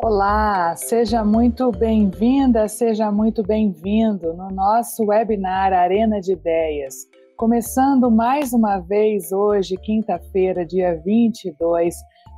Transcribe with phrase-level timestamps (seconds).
[0.00, 6.94] Olá, seja muito bem-vinda, seja muito bem-vindo no nosso webinar Arena de Ideias.
[7.36, 11.96] Começando mais uma vez hoje, quinta-feira, dia 22,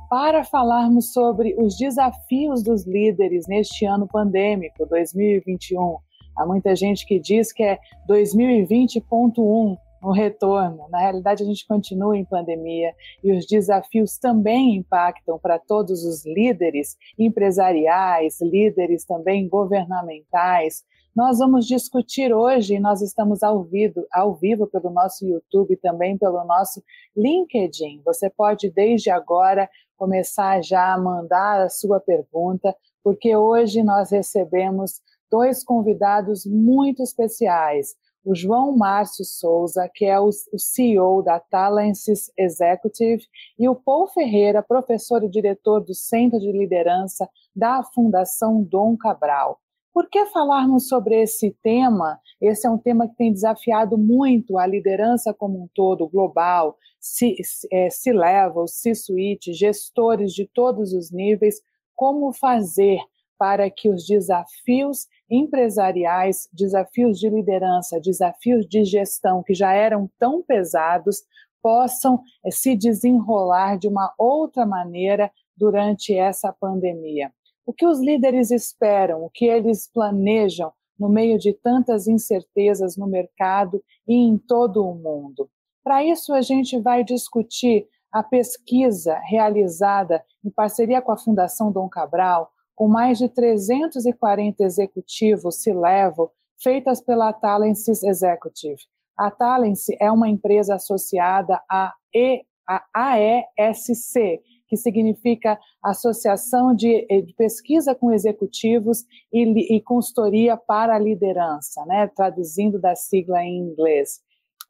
[0.09, 5.97] para falarmos sobre os desafios dos líderes neste ano pandêmico 2021.
[6.35, 7.77] Há muita gente que diz que é
[8.09, 10.87] 2020.1 no retorno.
[10.89, 12.93] Na realidade, a gente continua em pandemia
[13.23, 20.83] e os desafios também impactam para todos os líderes empresariais, líderes também governamentais.
[21.15, 26.43] Nós vamos discutir hoje, nós estamos ao vivo, ao vivo pelo nosso YouTube também pelo
[26.45, 26.81] nosso
[27.15, 28.01] LinkedIn.
[28.05, 35.01] Você pode, desde agora, começar já a mandar a sua pergunta, porque hoje nós recebemos
[35.29, 43.23] dois convidados muito especiais o João Márcio Souza, que é o, CEO da Talences Executive,
[43.57, 49.59] e o Paul Ferreira, professor e diretor do Centro de Liderança da Fundação Dom Cabral.
[49.93, 52.19] Por que falarmos sobre esse tema?
[52.39, 58.67] Esse é um tema que tem desafiado muito a liderança como um todo, global, C-level,
[58.67, 61.61] C-suite, gestores de todos os níveis,
[61.93, 62.99] como fazer
[63.37, 70.43] para que os desafios empresariais, desafios de liderança, desafios de gestão que já eram tão
[70.43, 71.23] pesados,
[71.63, 77.31] possam eh, se desenrolar de uma outra maneira durante essa pandemia.
[77.65, 83.07] O que os líderes esperam, o que eles planejam no meio de tantas incertezas no
[83.07, 85.49] mercado e em todo o mundo?
[85.83, 91.87] Para isso, a gente vai discutir a pesquisa realizada em parceria com a Fundação Dom
[91.87, 92.51] Cabral,
[92.81, 98.81] com mais de 340 executivos C-level feitas pela Talences Executive.
[99.15, 107.35] A Talence é uma empresa associada à e, a AESC, que significa Associação de, de
[107.35, 114.21] Pesquisa com Executivos e, e, Consultoria para a Liderança, né, traduzindo da sigla em inglês.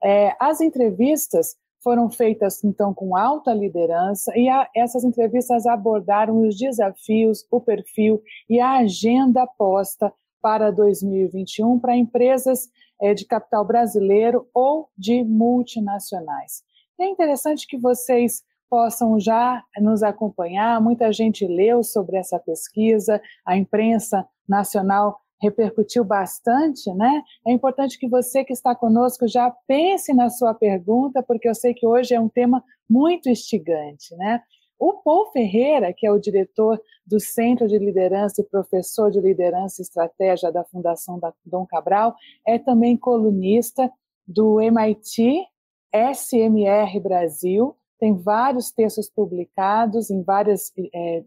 [0.03, 6.58] É, as entrevistas foram feitas então com alta liderança e a, essas entrevistas abordaram os
[6.58, 12.69] desafios, o perfil e a agenda posta para 2021 para empresas
[13.00, 16.64] é, de capital brasileiro ou de multinacionais.
[17.00, 20.80] É interessante que vocês possam já nos acompanhar.
[20.80, 27.24] Muita gente leu sobre essa pesquisa, a imprensa nacional repercutiu bastante, né?
[27.46, 31.74] É importante que você que está conosco já pense na sua pergunta, porque eu sei
[31.74, 34.41] que hoje é um tema muito instigante, né?
[34.78, 39.81] O Paul Ferreira, que é o diretor do Centro de Liderança e professor de Liderança
[39.81, 42.16] e Estratégia da Fundação Dom Cabral,
[42.47, 43.91] é também colunista
[44.28, 45.46] do MIT
[45.94, 51.24] SMR Brasil, tem vários textos publicados em várias é,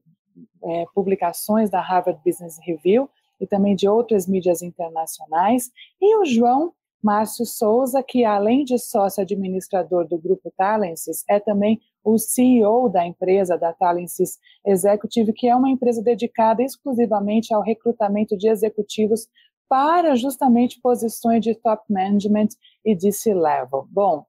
[0.64, 3.08] é, publicações da Harvard Business Review,
[3.40, 6.72] e também de outras mídias internacionais, e o João
[7.04, 13.06] Márcio Souza, que além de sócio administrador do grupo Talences, é também o CEO da
[13.06, 19.28] empresa da Talences Executive, que é uma empresa dedicada exclusivamente ao recrutamento de executivos
[19.68, 22.48] para justamente posições de top management
[22.82, 23.86] e de C-level.
[23.90, 24.24] Bom,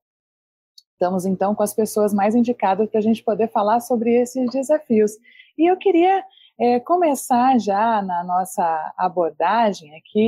[0.93, 5.11] estamos então com as pessoas mais indicadas para a gente poder falar sobre esses desafios.
[5.57, 6.25] E eu queria
[6.59, 10.27] é, começar já na nossa abordagem aqui,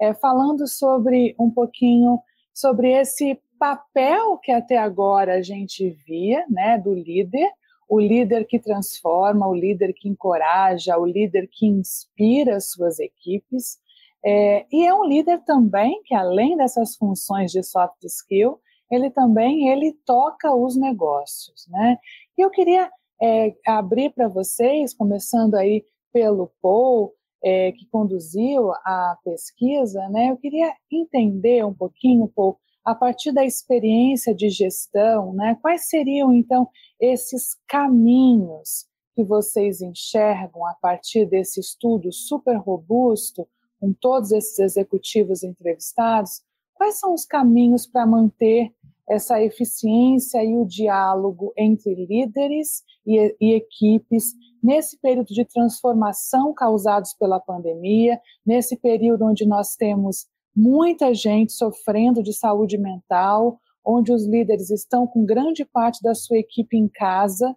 [0.00, 2.20] é, falando sobre um pouquinho
[2.54, 7.48] sobre esse papel que até agora a gente via, né, do líder,
[7.88, 13.78] o líder que transforma, o líder que encoraja, o líder que inspira suas equipes,
[14.24, 18.60] é, e é um líder também que além dessas funções de soft skill,
[18.90, 21.98] ele também ele toca os negócios, né?
[22.36, 22.90] E eu queria
[23.22, 27.12] é, abrir para vocês, começando aí pelo Paul,
[27.42, 33.44] é, que conduziu a pesquisa, né, eu queria entender um pouquinho, Paul, a partir da
[33.44, 36.68] experiência de gestão, né, quais seriam, então,
[37.00, 43.46] esses caminhos que vocês enxergam a partir desse estudo super robusto,
[43.80, 46.42] com todos esses executivos entrevistados,
[46.74, 48.72] quais são os caminhos para manter
[49.08, 57.14] essa eficiência e o diálogo entre líderes e, e, equipes nesse período de transformação causados
[57.14, 64.26] pela pandemia, nesse período onde nós temos muita gente sofrendo de saúde mental, onde os
[64.26, 67.56] líderes estão com grande parte da sua equipe em casa,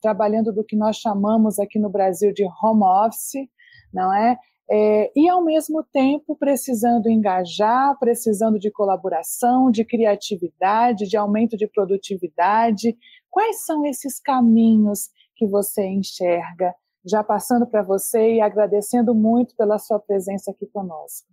[0.00, 3.48] trabalhando, do que nós chamamos aqui no Brasil de home office,
[3.92, 4.38] não é?
[4.70, 11.66] É, e, ao mesmo tempo, precisando engajar, precisando de colaboração, de criatividade, de aumento de
[11.66, 12.96] produtividade.
[13.30, 16.74] Quais são esses caminhos que você enxerga
[17.08, 21.26] já passando para você e agradecendo muito pela sua presença aqui conosco.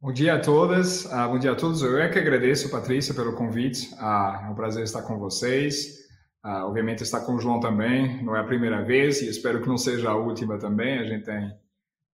[0.00, 1.82] Bom dia a todas, uh, bom dia a todos.
[1.82, 3.92] Eu é que agradeço, Patrícia, pelo convite.
[3.94, 6.06] Uh, é um prazer estar com vocês.
[6.44, 9.68] Uh, obviamente estar com o João também, não é a primeira vez e espero que
[9.68, 10.98] não seja a última também.
[10.98, 11.50] A gente tem,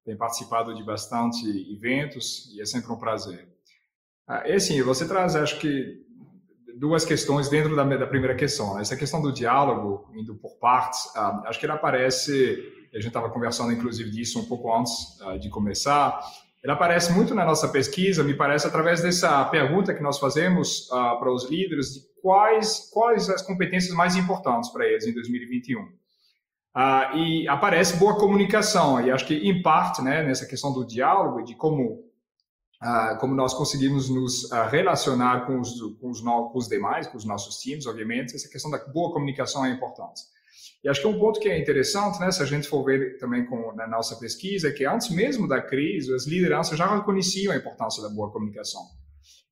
[0.05, 3.49] tem participado de bastante eventos e é sempre um prazer.
[4.29, 6.03] Uh, e assim, você traz, acho que,
[6.77, 8.75] duas questões dentro da, da primeira questão.
[8.75, 8.83] Né?
[8.83, 13.31] Essa questão do diálogo, indo por partes, uh, acho que ele aparece, a gente estava
[13.31, 14.93] conversando inclusive disso um pouco antes
[15.41, 16.21] de começar,
[16.65, 21.19] ele aparece muito na nossa pesquisa, me parece, através dessa pergunta que nós fazemos uh,
[21.19, 25.87] para os líderes de quais, quais as competências mais importantes para eles em 2021.
[26.75, 31.41] Ah, e aparece boa comunicação, e acho que, em parte, né, nessa questão do diálogo
[31.41, 32.01] e de como,
[32.83, 37.25] uh, como nós conseguimos nos relacionar com os, com, os, com os demais, com os
[37.25, 40.23] nossos times, obviamente, essa questão da boa comunicação é importante.
[40.85, 43.47] E acho que um ponto que é interessante, né, se a gente for ver também
[43.47, 47.57] com, na nossa pesquisa, é que antes mesmo da crise, as lideranças já reconheciam a
[47.57, 48.83] importância da boa comunicação.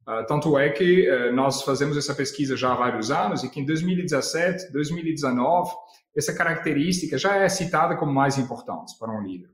[0.06, 3.60] Uh, tanto é que uh, nós fazemos essa pesquisa já há vários anos e que
[3.60, 5.70] em 2017, 2019,
[6.16, 9.50] essa característica já é citada como mais importante para um líder.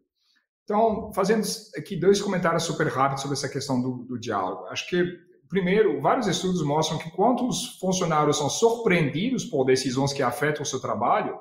[0.65, 1.47] Então, fazendo
[1.77, 4.67] aqui dois comentários super rápidos sobre essa questão do, do diálogo.
[4.67, 5.03] Acho que,
[5.49, 10.67] primeiro, vários estudos mostram que quando os funcionários são surpreendidos por decisões que afetam o
[10.67, 11.39] seu trabalho,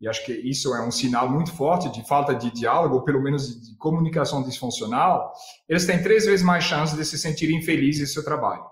[0.00, 3.22] e acho que isso é um sinal muito forte de falta de diálogo, ou pelo
[3.22, 5.30] menos de comunicação disfuncional,
[5.68, 8.64] eles têm três vezes mais chances de se sentirem felizes em seu trabalho.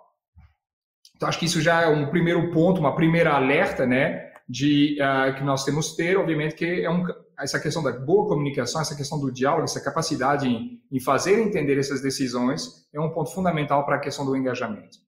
[1.15, 5.37] Então, acho que isso já é um primeiro ponto, uma primeira alerta, né, de uh,
[5.37, 7.05] que nós temos que ter, obviamente, que é um,
[7.39, 11.79] essa questão da boa comunicação, essa questão do diálogo, essa capacidade em, em fazer entender
[11.79, 14.99] essas decisões é um ponto fundamental para a questão do engajamento.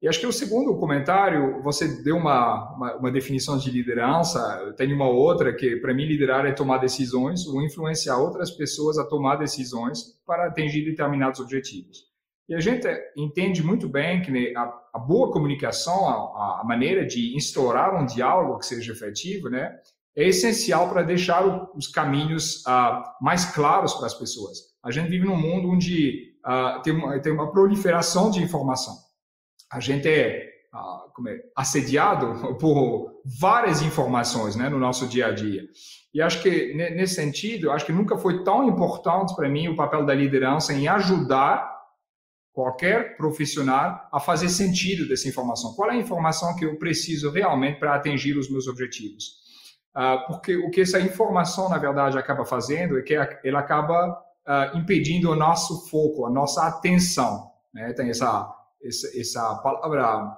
[0.00, 4.72] E acho que o segundo comentário, você deu uma, uma, uma definição de liderança, eu
[4.72, 9.04] tenho uma outra, que para mim liderar é tomar decisões ou influenciar outras pessoas a
[9.04, 12.07] tomar decisões para atingir determinados objetivos.
[12.48, 12.86] E a gente
[13.16, 18.58] entende muito bem que a, a boa comunicação, a, a, maneira de instaurar um diálogo
[18.58, 19.76] que seja efetivo, né,
[20.16, 24.58] é essencial para deixar o, os caminhos uh, mais claros para as pessoas.
[24.82, 28.94] A gente vive num mundo onde uh, tem, uma, tem uma proliferação de informação
[29.70, 35.62] a gente é, ah, é, assediado por várias informações né, no nosso dia a dia.
[36.12, 40.06] E acho que, nesse sentido, acho que nunca foi tão importante para mim o papel
[40.06, 41.77] da liderança em ajudar
[42.58, 45.74] qualquer profissional a fazer sentido dessa informação.
[45.74, 49.38] Qual é a informação que eu preciso realmente para atingir os meus objetivos?
[49.96, 54.76] Uh, porque o que essa informação, na verdade, acaba fazendo é que ela acaba uh,
[54.76, 57.48] impedindo o nosso foco, a nossa atenção.
[57.72, 57.92] Né?
[57.92, 58.52] Tem essa
[58.84, 60.36] essa, essa palavra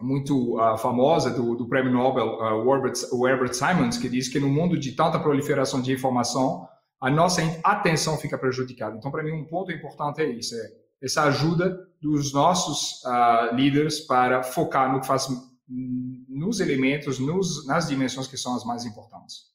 [0.00, 4.38] muito uh, famosa do, do, prêmio Nobel, o, Herbert, o Herbert Simons, que diz que
[4.38, 6.68] no mundo de tanta proliferação de informação,
[7.00, 8.96] a nossa atenção fica prejudicada.
[8.96, 14.00] Então, para mim, um ponto importante é isso, é essa ajuda dos nossos uh, líderes
[14.00, 15.28] para focar no que faz
[15.68, 19.50] nos elementos, nos, nas dimensões que são as mais importantes.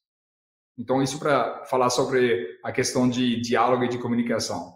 [0.78, 4.74] Então, isso para falar sobre a questão de diálogo e de comunicação.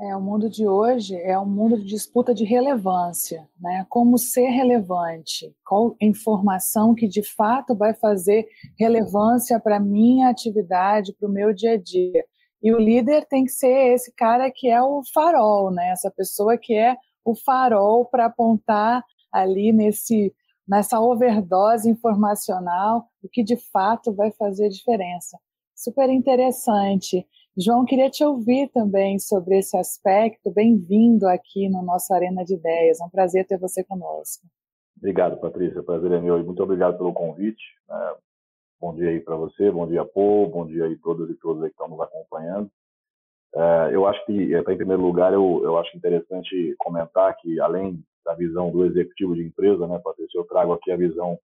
[0.00, 3.84] É, o mundo de hoje é um mundo de disputa de relevância, né?
[3.88, 5.52] Como ser relevante?
[5.64, 8.46] Qual informação que de fato vai fazer
[8.78, 12.24] relevância para minha atividade, para o meu dia a dia?
[12.62, 15.90] E o líder tem que ser esse cara que é o farol, né?
[15.90, 20.34] Essa pessoa que é o farol para apontar ali nesse
[20.66, 25.38] nessa overdose informacional o que de fato vai fazer diferença.
[25.74, 27.26] Super interessante.
[27.56, 30.50] João, queria te ouvir também sobre esse aspecto.
[30.50, 33.00] Bem-vindo aqui no nosso Arena de Ideias.
[33.00, 34.46] É um prazer ter você conosco.
[34.96, 35.82] Obrigado, Patrícia.
[35.82, 36.44] Prazer é meu.
[36.44, 37.62] Muito obrigado pelo convite.
[38.80, 41.70] Bom dia aí para você, bom dia, Paul, bom dia aí todos e todas que
[41.70, 42.70] estão nos acompanhando.
[43.52, 48.34] É, eu acho que, em primeiro lugar, eu, eu acho interessante comentar que, além da
[48.34, 51.36] visão do executivo de empresa, né, Patrícia, eu trago aqui a visão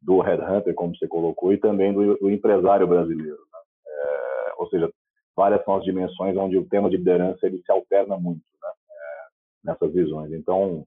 [0.00, 3.36] do headhunter, como você colocou, e também do, do empresário brasileiro.
[3.36, 3.60] Né?
[3.86, 4.90] É, ou seja,
[5.36, 9.70] várias são as dimensões onde o tema de liderança ele se alterna muito né, é,
[9.70, 10.32] nessas visões.
[10.32, 10.86] Então,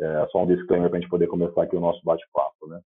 [0.00, 2.80] é, só um disclaimer para a gente poder começar aqui o nosso bate-papo, né?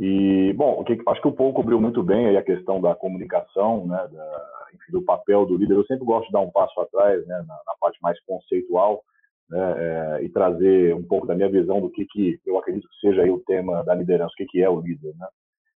[0.00, 4.46] E, bom, acho que o Paul cobriu muito bem a questão da comunicação, né, da,
[4.72, 5.74] enfim, do papel do líder.
[5.74, 9.02] Eu sempre gosto de dar um passo atrás, né, na, na parte mais conceitual,
[9.50, 13.08] né, é, e trazer um pouco da minha visão do que, que eu acredito que
[13.08, 15.26] seja o tema da liderança, o que, que é o líder, né?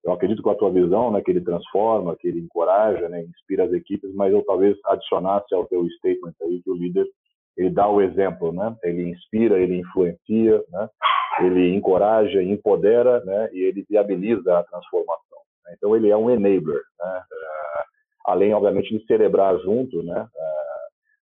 [0.05, 3.64] eu acredito com a tua visão, né, que ele transforma, que ele encoraja, né, inspira
[3.64, 7.07] as equipes, mas eu talvez adicionasse ao teu statement aí que o líder
[7.57, 8.75] ele dá o exemplo, né?
[8.83, 10.88] Ele inspira, ele influencia, né?
[11.40, 13.48] Ele encoraja, empodera, né?
[13.52, 15.38] E ele viabiliza a transformação.
[15.64, 15.74] Né?
[15.76, 17.22] Então ele é um enabler, né?
[18.26, 20.28] além, obviamente, de celebrar junto, né,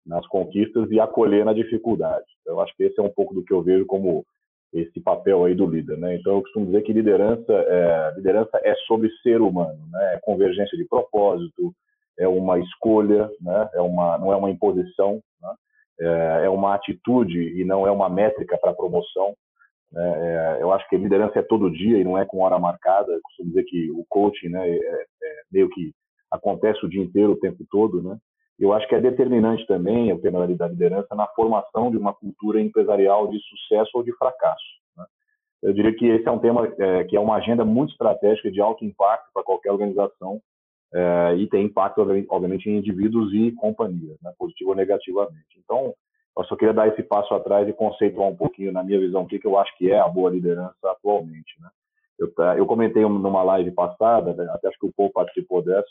[0.06, 2.26] nas conquistas e acolher na dificuldade.
[2.42, 4.26] Então, eu acho que esse é um pouco do que eu vejo como
[4.74, 6.16] esse papel aí do líder, né?
[6.16, 10.16] Então eu costumo dizer que liderança é, liderança é sobre ser humano, né?
[10.16, 11.74] É convergência de propósito,
[12.20, 13.70] é uma escolha, né?
[13.74, 15.54] É uma não é uma imposição, né?
[16.44, 19.34] é uma atitude e não é uma métrica para promoção.
[19.92, 20.58] Né?
[20.58, 23.12] É, eu acho que liderança é todo dia e não é com hora marcada.
[23.12, 24.70] Eu costumo dizer que o coaching, né?
[24.70, 25.08] É, é
[25.52, 25.94] meio que
[26.32, 28.18] acontece o dia inteiro, o tempo todo, né?
[28.60, 32.60] eu acho que é determinante também o tema da liderança na formação de uma cultura
[32.60, 34.66] empresarial de sucesso ou de fracasso.
[34.98, 35.06] Né?
[35.62, 38.60] Eu diria que esse é um tema é, que é uma agenda muito estratégica de
[38.60, 40.42] alto impacto para qualquer organização
[40.94, 44.34] é, e tem impacto, obviamente, em indivíduos e companhias, né?
[44.40, 45.60] positivo ou negativamente.
[45.64, 45.94] Então,
[46.38, 49.28] eu só queria dar esse passo atrás e conceituar um pouquinho, na minha visão, o
[49.28, 51.60] que, eu acho que é a boa liderança atualmente.
[51.60, 51.70] Né?
[52.20, 54.48] Eu, eu comentei numa live passada, né?
[54.52, 55.90] até acho que o Paul participou dessa,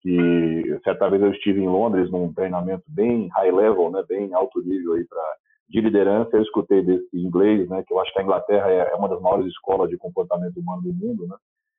[0.00, 4.62] que certa vez eu estive em Londres num treinamento bem high level, né, bem alto
[4.62, 5.36] nível aí para
[5.68, 6.30] de liderança.
[6.36, 9.20] Eu escutei desse inglês, né, que eu acho que a Inglaterra é, é uma das
[9.20, 11.36] maiores escolas de comportamento humano do mundo, né.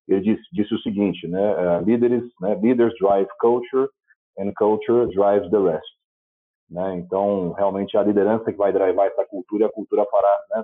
[0.08, 3.88] Ele disse, disse o seguinte, né, líderes, né, leaders drive culture
[4.38, 6.00] and culture drives the rest.
[6.72, 6.96] Né?
[6.96, 10.63] Então, realmente a liderança que vai drivar essa cultura e a cultura fará, né,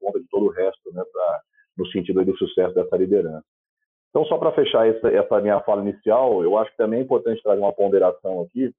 [0.00, 1.40] conta de todo o resto, né, pra,
[1.78, 3.44] no sentido do sucesso dessa liderança.
[4.10, 7.42] Então, só para fechar essa, essa, minha fala inicial, eu acho que também é importante
[7.42, 8.72] trazer uma ponderação aqui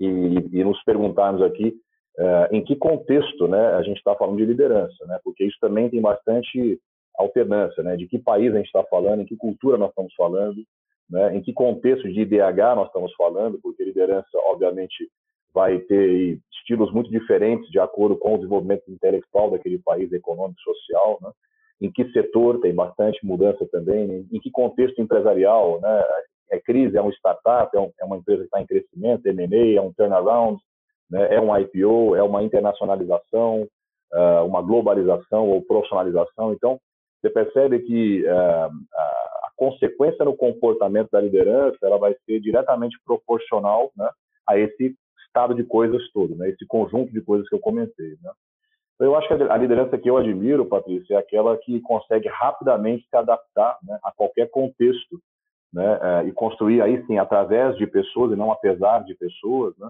[0.00, 0.06] e,
[0.52, 1.76] e nos perguntarmos aqui
[2.18, 5.18] uh, em que contexto né, a gente está falando de liderança, né?
[5.24, 6.80] porque isso também tem bastante
[7.16, 7.96] alternância, né?
[7.96, 10.62] de que país a gente está falando, em que cultura nós estamos falando,
[11.08, 11.36] né?
[11.36, 15.08] em que contexto de IDH nós estamos falando, porque liderança, obviamente,
[15.52, 21.18] vai ter estilos muito diferentes de acordo com o desenvolvimento intelectual daquele país, econômico, social,
[21.22, 21.30] né?
[21.80, 24.24] em que setor tem bastante mudança também, né?
[24.30, 26.04] em que contexto empresarial, né?
[26.52, 29.78] É crise, é uma startup, é, um, é uma empresa que está em crescimento, M&A,
[29.78, 30.60] é um turnaround,
[31.08, 31.34] né?
[31.34, 33.68] é um IPO, é uma internacionalização,
[34.12, 36.52] uh, uma globalização ou profissionalização.
[36.52, 36.80] Então,
[37.20, 43.92] você percebe que uh, a consequência no comportamento da liderança ela vai ser diretamente proporcional
[43.96, 44.08] né,
[44.48, 44.94] a esse
[45.30, 48.16] estado de coisas todo, né, esse conjunto de coisas que eu comentei.
[48.22, 48.30] Né?
[49.00, 53.16] Eu acho que a liderança que eu admiro, Patrícia, é aquela que consegue rapidamente se
[53.16, 55.18] adaptar né, a qualquer contexto
[55.72, 59.88] né, é, e construir aí sim, através de pessoas e não apesar de pessoas, né,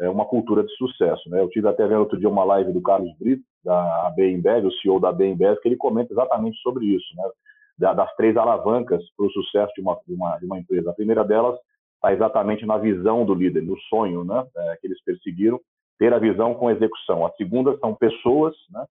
[0.00, 1.28] é uma cultura de sucesso.
[1.28, 1.40] Né?
[1.40, 5.00] Eu tive até vendo outro dia uma live do Carlos Brito, da Bembev, o CEO
[5.00, 7.24] da Bembev, que ele comenta exatamente sobre isso, né?
[7.78, 10.90] das três alavancas para o sucesso de uma, de uma, de uma empresa.
[10.90, 11.58] A primeira delas
[11.96, 15.60] está exatamente na visão do líder, no sonho né, é, que eles perseguiram,
[15.98, 17.26] ter a visão com execução.
[17.26, 18.84] A segunda são pessoas, né?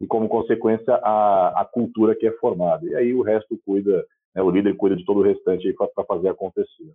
[0.00, 2.84] E como consequência a, a cultura que é formada.
[2.86, 4.04] E aí o resto cuida,
[4.34, 4.42] né?
[4.42, 6.84] o líder cuida de todo o restante para fazer acontecer.
[6.84, 6.92] Né?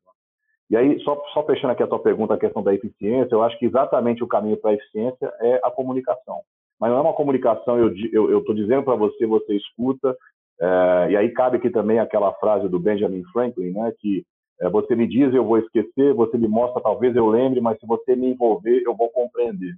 [0.70, 3.58] E aí, só, só fechando aqui a tua pergunta, a questão da eficiência, eu acho
[3.58, 6.42] que exatamente o caminho para a eficiência é a comunicação.
[6.80, 10.16] Mas não é uma comunicação, eu estou dizendo para você, você escuta,
[10.60, 14.26] é, e aí cabe aqui também aquela frase do Benjamin Franklin, né, que
[14.62, 17.86] é, você me diz, eu vou esquecer, você me mostra, talvez eu lembre, mas se
[17.86, 19.76] você me envolver, eu vou compreender.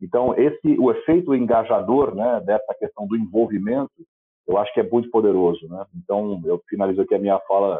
[0.00, 3.92] Então, esse, o efeito engajador, né, dessa questão do envolvimento,
[4.48, 5.84] eu acho que é muito poderoso, né?
[5.94, 7.78] Então, eu finalizo aqui a minha fala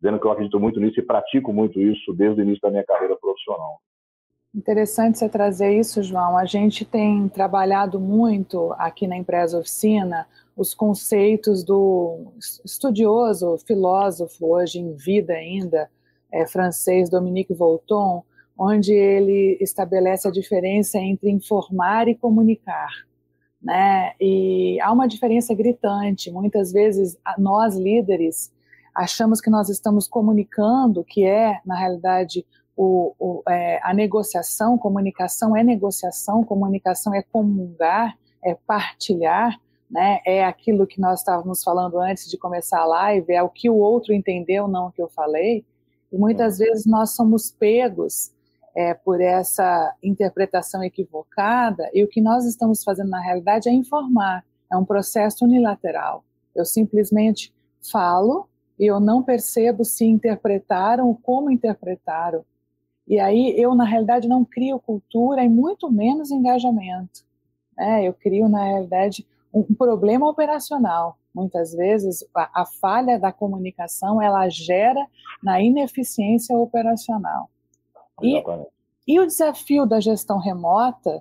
[0.00, 2.84] dizendo que eu acredito muito nisso e pratico muito isso desde o início da minha
[2.84, 3.78] carreira profissional.
[4.52, 6.36] Interessante você trazer isso, João.
[6.36, 10.26] A gente tem trabalhado muito aqui na Empresa Oficina
[10.56, 12.32] os conceitos do
[12.64, 15.88] estudioso, filósofo, hoje em vida ainda,
[16.32, 18.24] é, francês Dominique Volton,
[18.58, 22.90] onde ele estabelece a diferença entre informar e comunicar.
[23.62, 24.12] Né?
[24.20, 26.30] E há uma diferença gritante.
[26.30, 28.52] Muitas vezes, nós líderes
[28.94, 32.44] achamos que nós estamos comunicando, que é, na realidade,
[32.82, 39.60] o, o, é, a negociação, comunicação é negociação, comunicação é comungar, é partilhar,
[39.90, 40.20] né?
[40.24, 43.76] É aquilo que nós estávamos falando antes de começar a live, é o que o
[43.76, 45.62] outro entendeu, não o que eu falei.
[46.10, 46.64] E muitas uhum.
[46.64, 48.32] vezes nós somos pegos
[48.74, 54.42] é, por essa interpretação equivocada, e o que nós estamos fazendo na realidade é informar,
[54.72, 56.24] é um processo unilateral.
[56.56, 57.52] Eu simplesmente
[57.92, 62.42] falo e eu não percebo se interpretaram ou como interpretaram.
[63.10, 67.24] E aí eu, na realidade, não crio cultura e muito menos engajamento.
[67.76, 68.06] Né?
[68.06, 71.18] Eu crio, na realidade, um problema operacional.
[71.34, 75.04] Muitas vezes a, a, falha da comunicação ela gera
[75.42, 77.50] na ineficiência operacional.
[78.22, 78.40] E,
[79.08, 81.20] e o desafio da gestão remota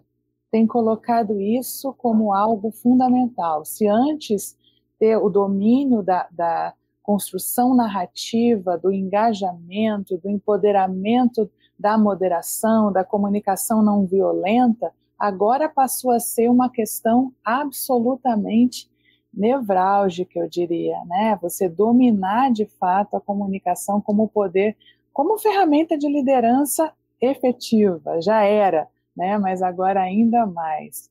[0.52, 3.66] tem colocado isso como algo fundamental.
[3.66, 4.56] Se antes
[5.00, 6.74] ter o domínio da, da,
[7.10, 16.20] construção narrativa, do engajamento, do empoderamento da moderação, da comunicação não violenta, agora passou a
[16.20, 18.90] ser uma questão absolutamente
[19.34, 21.40] nevrálgica, eu diria, né?
[21.42, 24.76] Você dominar de fato a comunicação como poder,
[25.14, 29.38] como ferramenta de liderança efetiva, já era, né?
[29.38, 31.10] Mas agora ainda mais.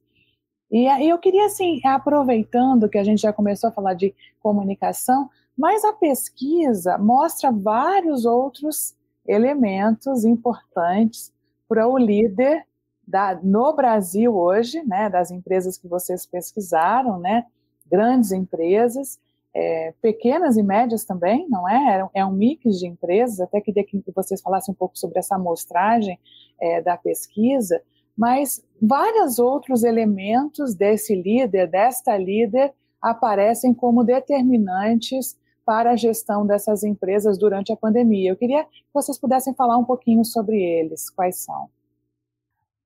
[0.71, 5.83] E eu queria, assim, aproveitando que a gente já começou a falar de comunicação, mas
[5.83, 8.95] a pesquisa mostra vários outros
[9.29, 11.33] elementos importantes
[11.69, 12.65] para o líder
[13.07, 17.45] da, no Brasil hoje, né, das empresas que vocês pesquisaram, né,
[17.91, 19.19] grandes empresas,
[19.55, 22.09] é, pequenas e médias também, não é?
[22.15, 26.19] É um mix de empresas, até queria que vocês falassem um pouco sobre essa amostragem
[26.61, 27.81] é, da pesquisa,
[28.17, 35.37] mas vários outros elementos desse líder, desta líder, aparecem como determinantes
[35.69, 38.31] para a gestão dessas empresas durante a pandemia.
[38.31, 41.69] Eu queria que vocês pudessem falar um pouquinho sobre eles, quais são.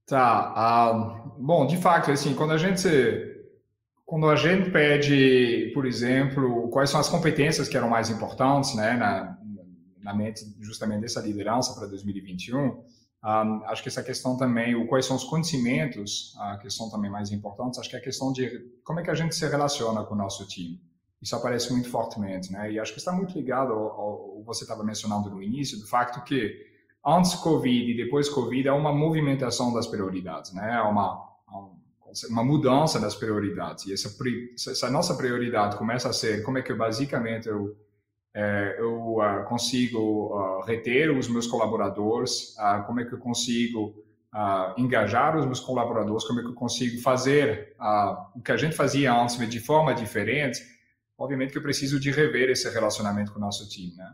[0.04, 0.90] Tá.
[0.90, 2.88] Uh, bom, de fato, assim, quando a gente
[4.04, 8.94] quando a gente pede, por exemplo, quais são as competências que eram mais importantes, né,
[8.94, 9.38] na,
[10.00, 12.82] na mente justamente dessa liderança para 2021, um,
[13.22, 17.08] ah, acho que essa questão também, o quais são os conhecimentos uh, que são também
[17.08, 20.02] mais importantes, acho que é a questão de como é que a gente se relaciona
[20.02, 20.80] com o nosso time.
[21.22, 22.72] Isso aparece muito fortemente, né?
[22.72, 26.24] E acho que está muito ligado ao, ao você estava mencionando no início, do facto
[26.24, 26.66] que
[27.06, 30.76] antes Covid e depois Covid é uma movimentação das prioridades, né?
[30.76, 31.22] É uma,
[32.28, 33.86] uma mudança das prioridades.
[33.86, 34.08] E essa,
[34.70, 37.76] essa nossa prioridade começa a ser como é que basicamente eu,
[38.34, 43.94] é, eu uh, consigo uh, reter os meus colaboradores, uh, como é que eu consigo
[44.78, 47.76] engajar os meus colaboradores, como é que eu consigo fazer
[48.34, 50.58] o que a gente fazia antes, de forma diferente.
[51.22, 54.12] Obviamente que eu preciso de rever esse relacionamento com o nosso time, né?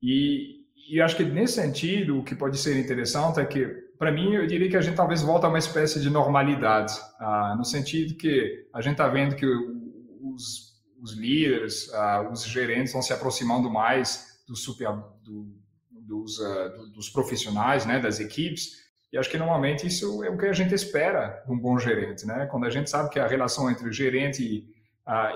[0.00, 3.66] E, e acho que nesse sentido, o que pode ser interessante é que,
[3.98, 7.56] para mim, eu diria que a gente talvez volta a uma espécie de normalidade, ah,
[7.58, 13.02] no sentido que a gente está vendo que os, os líderes, ah, os gerentes estão
[13.02, 14.92] se aproximando mais do super,
[15.24, 15.52] do,
[15.90, 18.80] dos, uh, dos profissionais, né, das equipes,
[19.12, 22.24] e acho que normalmente isso é o que a gente espera de um bom gerente,
[22.24, 22.46] né?
[22.46, 24.81] Quando a gente sabe que a relação entre gerente e,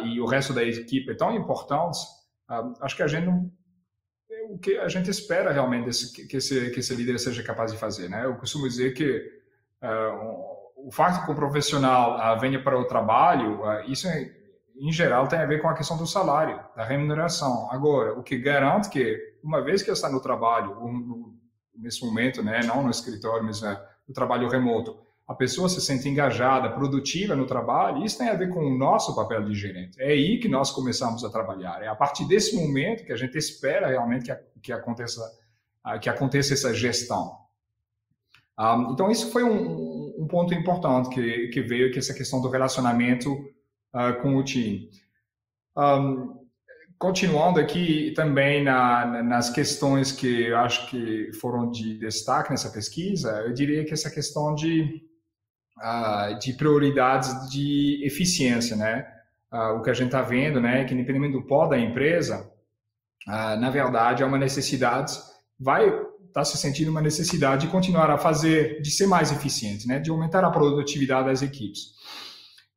[0.05, 1.98] e o resto da equipe é tão importante,
[2.50, 3.50] uh, acho que a gente não
[4.48, 7.79] o que a gente espera realmente desse, que, esse, que esse líder seja capaz de
[7.79, 8.09] fazer.
[8.09, 8.24] Né?
[8.24, 9.18] Eu costumo dizer que
[9.83, 14.07] uh, o fato que o profissional venha para o trabalho, isso
[14.79, 17.68] em geral tem a ver com a questão do salário, da remuneração.
[17.72, 21.37] Agora, o que garante que, uma vez que está no trabalho, um,
[21.74, 26.71] nesse momento, né, não no escritório, mas no trabalho remoto, a pessoa se sente engajada,
[26.71, 30.01] produtiva no trabalho, isso tem a ver com o nosso papel de gerente.
[30.01, 31.83] É aí que nós começamos a trabalhar.
[31.83, 35.21] É a partir desse momento que a gente espera realmente que, que aconteça
[36.01, 37.37] que aconteça essa gestão.
[38.59, 42.49] Um, então, isso foi um, um, ponto importante que, que veio, que essa questão do
[42.49, 43.33] relacionamento
[43.95, 44.91] uh, com o time.
[45.77, 46.45] Um,
[46.99, 53.43] continuando aqui também na, nas questões que eu acho que foram de destaque nessa pesquisa,
[53.47, 55.05] eu diria que essa questão de
[55.79, 59.07] uh, de prioridades de eficiência, né?
[59.53, 62.51] Uh, o que a gente está vendo, né, que independente do pó da empresa,
[63.29, 65.12] uh, na verdade é uma necessidade,
[65.59, 69.87] vai estar tá se sentindo uma necessidade de continuar a fazer, de ser mais eficiente,
[69.87, 71.97] né, de aumentar a produtividade das equipes.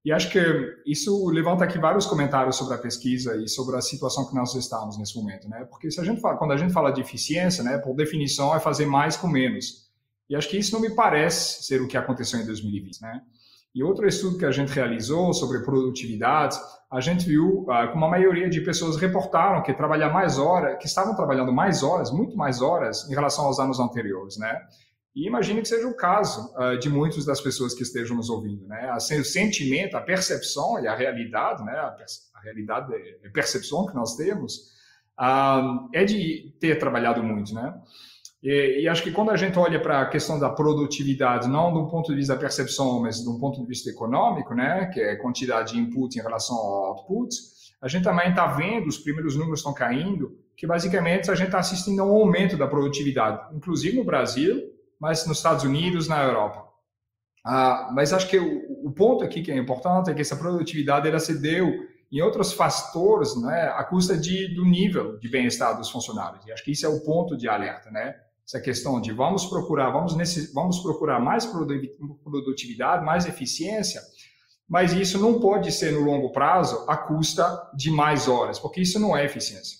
[0.06, 0.40] E acho que
[0.86, 4.98] isso levanta aqui vários comentários sobre a pesquisa e sobre a situação que nós estamos
[4.98, 5.66] nesse momento, né?
[5.70, 8.62] Porque se a gente fala, quando a gente fala de eficiência, né, por definição é
[8.62, 9.88] fazer mais com menos.
[10.30, 13.22] E acho que isso não me parece ser o que aconteceu em 2020, né?
[13.74, 16.58] E outro estudo que a gente realizou sobre produtividade,
[16.92, 21.15] a gente viu que uma maioria de pessoas reportaram que trabalhar mais horas, que estavam
[21.15, 24.60] trabalhando mais horas, muito mais horas em relação aos anos anteriores, né?
[25.15, 28.68] E imagine que seja o caso uh, de muitas das pessoas que estejam nos ouvindo,
[28.68, 28.89] né?
[28.92, 31.74] Assim, o sentimento, a percepção e a realidade, né?
[31.74, 31.96] A,
[32.36, 34.56] a realidade é a percepção que nós temos
[35.20, 37.74] uh, é de ter trabalhado muito, né?
[38.41, 41.88] E, e, acho que quando a gente olha para a questão da produtividade, não do
[41.89, 45.73] ponto de vista da percepção, mas do ponto de vista econômico, né, que é quantidade
[45.73, 47.36] de input em relação ao output,
[47.82, 51.60] a gente também está vendo, os primeiros números estão caindo, que basicamente a gente está
[51.60, 56.65] assistindo a um aumento da produtividade, inclusive no Brasil, mas nos Estados Unidos, na Europa.
[57.45, 61.08] Ah, mas acho que o, o, ponto aqui que é importante é que essa produtividade
[61.08, 65.89] ela se deu em outros fatores, né, à custa de, do nível de bem-estar dos
[65.89, 66.45] funcionários.
[66.45, 68.15] E acho que isso é o ponto de alerta, né?
[68.50, 74.02] Essa questão de vamos procurar, vamos, nesse, vamos procurar mais produtividade, mais eficiência,
[74.68, 79.00] mas isso não pode ser no longo prazo à custa de mais horas, porque isso
[79.00, 79.78] não é eficiência.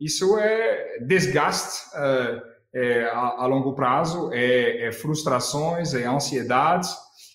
[0.00, 2.42] isso é desgaste uh,
[2.74, 6.92] é, a, a, longo prazo, é, é, frustrações, é ansiedades.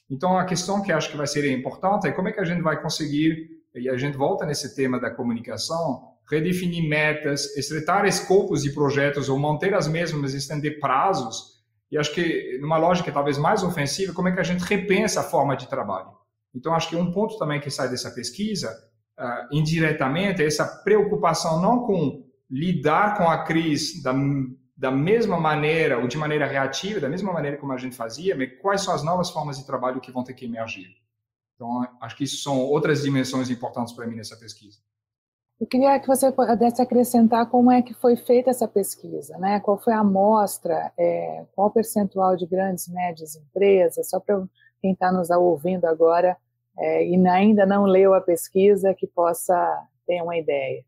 [0.10, 2.62] Então, a questão que acho que vai ser importante é como é que a gente
[2.62, 8.72] vai conseguir, e a gente volta nesse tema da comunicação, redefinir metas, estreitar escopos de
[8.72, 11.60] projetos ou manter as mesmas, estender prazos.
[11.92, 15.24] E acho que, numa lógica talvez mais ofensiva, como é que a gente repensa a
[15.24, 16.12] forma de trabalho.
[16.54, 18.72] Então, acho que um ponto também que sai dessa pesquisa,
[19.20, 24.14] uh, indiretamente, é essa preocupação não com lidar com a crise da,
[24.76, 28.52] da mesma maneira, ou de maneira reativa, da mesma maneira como a gente fazia, mas
[28.62, 30.88] quais são as novas formas de trabalho que vão ter que emergir.
[31.56, 34.80] Então, acho que isso são outras dimensões importantes para mim nessa pesquisa.
[35.60, 39.60] Eu queria que você pudesse acrescentar como é que foi feita essa pesquisa, né?
[39.60, 44.42] Qual foi a amostra, é, qual o percentual de grandes, médias empresas, só para
[44.82, 46.38] quem está nos ouvindo agora
[46.78, 50.82] é, e ainda não leu a pesquisa, que possa ter uma ideia.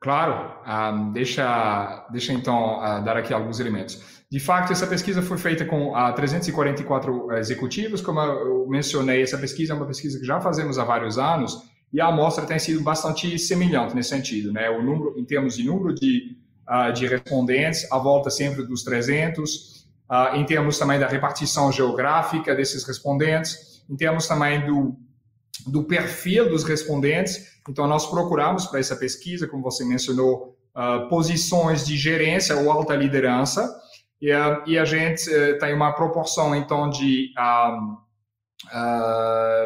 [0.00, 4.24] Claro, uh, deixa, deixa então uh, dar aqui alguns elementos.
[4.30, 9.74] De fato, essa pesquisa foi feita com ah, 344 executivos, como eu mencionei, essa pesquisa
[9.74, 13.38] é uma pesquisa que já fazemos há vários anos e a amostra tem sido bastante
[13.38, 14.70] semelhante nesse sentido, né?
[14.70, 16.36] O número, em termos de número de,
[16.94, 19.86] de respondentes, a volta sempre dos 300,
[20.34, 24.96] em termos também da repartição geográfica desses respondentes, em termos também do
[25.66, 27.60] do perfil dos respondentes.
[27.68, 32.94] Então, nós procuramos para essa pesquisa, como você mencionou, uh, posições de gerência ou alta
[32.94, 33.68] liderança,
[34.20, 37.32] e, uh, e a gente uh, tem uma proporção, então, de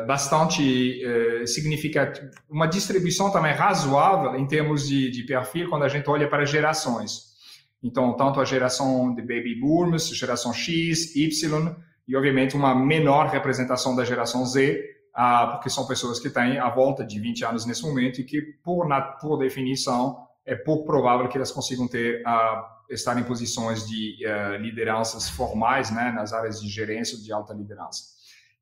[0.07, 1.03] bastante
[1.47, 6.45] significativa, uma distribuição também razoável em termos de, de perfil quando a gente olha para
[6.45, 7.35] gerações.
[7.83, 11.77] Então, tanto a geração de baby boomers, geração X, Y,
[12.09, 14.83] e obviamente uma menor representação da geração Z,
[15.15, 18.41] ah, porque são pessoas que têm a volta de 20 anos nesse momento e que,
[18.65, 23.87] por, na, por definição, é pouco provável que elas consigam ter ah, estar em posições
[23.87, 28.03] de uh, lideranças formais, né, nas áreas de gerência de alta liderança.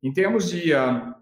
[0.02, 1.14] Em termos de, uh,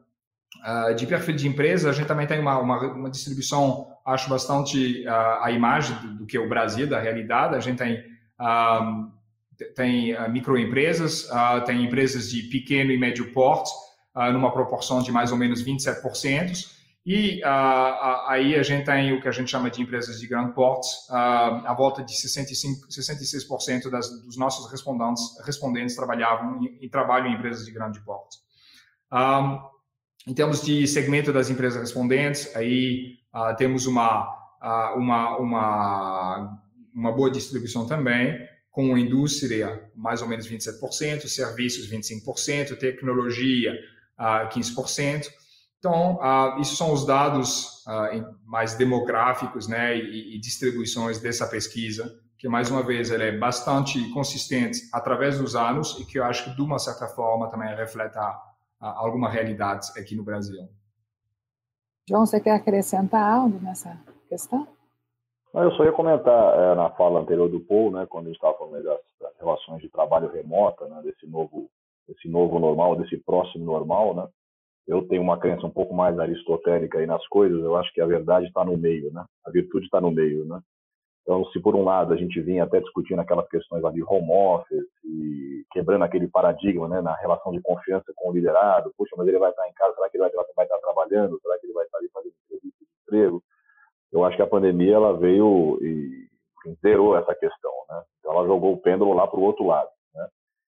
[0.65, 5.07] uh, de perfil de empresa, a gente também tem uma, uma, uma distribuição, acho bastante
[5.07, 7.55] a imagem do, do, que é o Brasil, da realidade.
[7.55, 8.03] A gente tem,
[9.77, 11.29] tem microempresas,
[11.67, 13.71] tem empresas de pequeno e médio porte,
[14.33, 16.81] numa proporção de mais ou menos 27%.
[17.05, 20.89] E aí a gente tem o que a gente chama de empresas de grande porte,
[21.11, 27.65] a volta de 65, 66% das, dos nossos respondentes, respondentes trabalhavam em trabalho em empresas
[27.65, 28.39] de grande porte.
[29.13, 29.59] Um,
[30.27, 34.29] em termos de segmento das empresas respondentes, aí uh, temos uma,
[34.97, 36.63] uma, uma,
[36.95, 38.39] uma boa distribuição também,
[38.71, 43.75] com a indústria mais ou menos 27%, serviços 25%, tecnologia
[44.17, 45.27] a 15%.
[45.79, 52.21] Então, uh, isso são os dados uh, mais demográficos né, e, e, distribuições dessa pesquisa,
[52.39, 56.45] que, mais uma vez, ela é bastante consistente através dos anos e que eu acho
[56.45, 58.50] que, de uma certa forma, também reflete uh,
[58.81, 60.69] alguma realidade aqui no Brasil.
[62.09, 63.97] João, você quer acrescentar algo nessa
[64.29, 64.67] questão?
[65.53, 68.57] Eu só ia comentar é, na fala anterior do Paul, né, quando a gente estava
[68.57, 71.69] falando das, das relações de trabalho remota, né, desse novo
[72.11, 74.27] desse novo normal, desse próximo normal, né?
[74.87, 77.63] Eu tenho uma crença um pouco mais aristotélica aí nas coisas.
[77.63, 79.25] Eu acho que a verdade está no meio, né?
[79.45, 80.61] A virtude está no meio, né?
[81.31, 84.85] Então, se por um lado a gente vinha até discutindo aquelas questões de home office
[85.05, 89.39] e quebrando aquele paradigma, né, na relação de confiança com o liderado, puxa, mas ele
[89.39, 91.85] vai estar em casa, será que ele vai, vai estar trabalhando, será que ele vai
[91.85, 93.43] estar ali fazendo entrevista de emprego?
[94.11, 96.29] Eu acho que a pandemia ela veio e
[96.83, 98.03] zerou essa questão, né?
[98.19, 99.89] Então, ela jogou o pêndulo lá para o outro lado.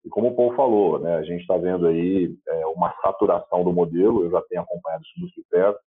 [0.07, 3.75] E como o Paul falou, né, a gente está vendo aí é, uma saturação do
[3.75, 5.79] modelo, eu já tenho acompanhado isso muito de perto,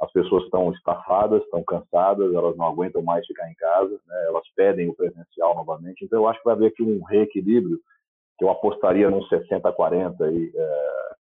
[0.00, 4.44] as pessoas estão estafadas, estão cansadas, elas não aguentam mais ficar em casa, né, elas
[4.56, 7.78] pedem o presencial novamente, então eu acho que vai haver aqui um reequilíbrio,
[8.38, 11.14] que eu apostaria num 60-40 aí, é,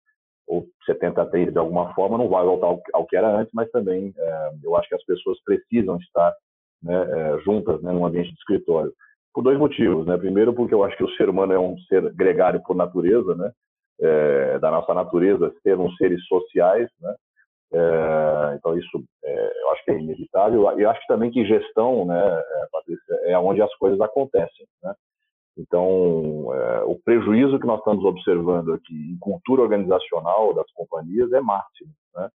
[0.47, 4.49] ou 70-30 de alguma forma, não vai voltar ao, que era antes, mas também é,
[4.63, 6.33] eu acho que as pessoas precisam estar
[6.81, 8.91] né, é, juntas né, num ambiente de escritório
[9.33, 10.15] por dois motivos, né?
[10.15, 13.51] Primeiro, porque eu acho que o ser humano é um ser gregário por natureza, né?
[14.61, 17.15] Da nossa natureza ser seres sociais, né?
[17.73, 20.79] É, então isso é, eu acho que é inevitável.
[20.79, 24.93] E acho também que gestão, né, é, Patrícia, é onde as coisas acontecem, né?
[25.55, 31.41] Então, é, o prejuízo que nós estamos observando aqui em cultura organizacional das companhias é
[31.41, 32.29] máximo, né?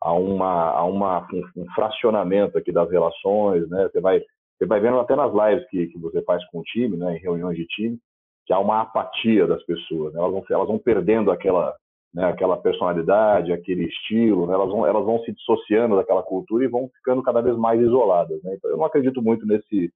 [0.00, 3.88] Há, uma, há uma, um fracionamento aqui das relações, né?
[3.88, 4.22] Você vai
[4.62, 7.20] você vai vendo até nas lives que, que você faz com o time, né, em
[7.20, 7.98] reuniões de time,
[8.46, 10.14] que há uma apatia das pessoas.
[10.14, 10.20] Né?
[10.20, 11.74] Elas, vão, elas vão perdendo aquela,
[12.14, 16.68] né, aquela personalidade, aquele estilo, né, elas, vão, elas vão se dissociando daquela cultura e
[16.68, 18.42] vão ficando cada vez mais isoladas.
[18.42, 18.54] Né?
[18.54, 19.90] Então, eu não acredito muito nesse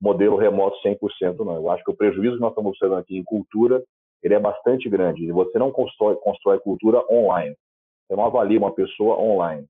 [0.00, 1.54] modelo remoto 100%, não.
[1.54, 3.82] Eu acho que o prejuízo que nós estamos observando aqui em cultura,
[4.22, 5.30] ele é bastante grande.
[5.32, 7.56] Você não constrói, constrói cultura online.
[8.06, 9.64] Você não avalia uma pessoa online.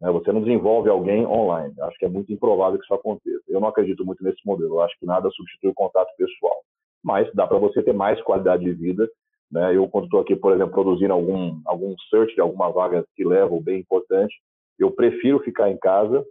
[0.00, 0.10] Né?
[0.12, 1.74] Você não desenvolve alguém online.
[1.76, 3.42] Eu acho que é muito improvável que isso aconteça.
[3.48, 4.74] Eu não acredito muito nesse modelo.
[4.74, 6.56] Eu acho que nada substitui o contato pessoal.
[7.02, 9.08] Mas dá para você ter mais qualidade de vida
[9.50, 9.76] né?
[9.76, 13.60] Eu, quando estou aqui, por exemplo, produzindo algum, algum search de alguma vaga que level
[13.60, 14.34] bem importante,
[14.78, 16.24] eu prefiro ficar em casa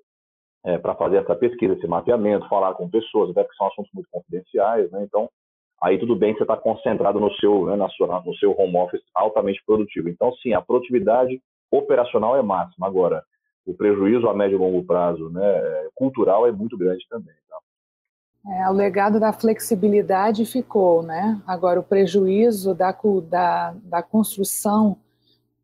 [0.65, 4.07] é, para fazer essa pesquisa, esse mapeamento, falar com pessoas, até porque são assuntos muito
[4.11, 5.03] confidenciais, né?
[5.03, 5.29] Então,
[5.81, 8.77] aí tudo bem que você está concentrado no seu, né, na sua, no seu home
[8.77, 10.09] office altamente produtivo.
[10.09, 12.87] Então, sim, a produtividade operacional é máxima.
[12.87, 13.23] Agora,
[13.65, 17.35] o prejuízo a médio e longo prazo, né, cultural é muito grande também.
[17.49, 17.57] Tá?
[18.49, 21.41] É, o legado da flexibilidade ficou, né?
[21.45, 22.95] Agora, o prejuízo da,
[23.29, 24.97] da, da construção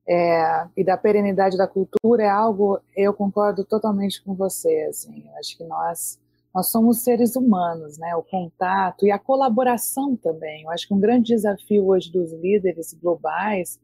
[0.05, 5.57] é, e da perenidade da cultura é algo, eu concordo totalmente com você, assim, acho
[5.57, 6.19] que nós,
[6.53, 8.13] nós somos seres humanos, né?
[8.17, 10.63] O contato e a colaboração também.
[10.63, 13.79] Eu acho que um grande desafio hoje dos líderes globais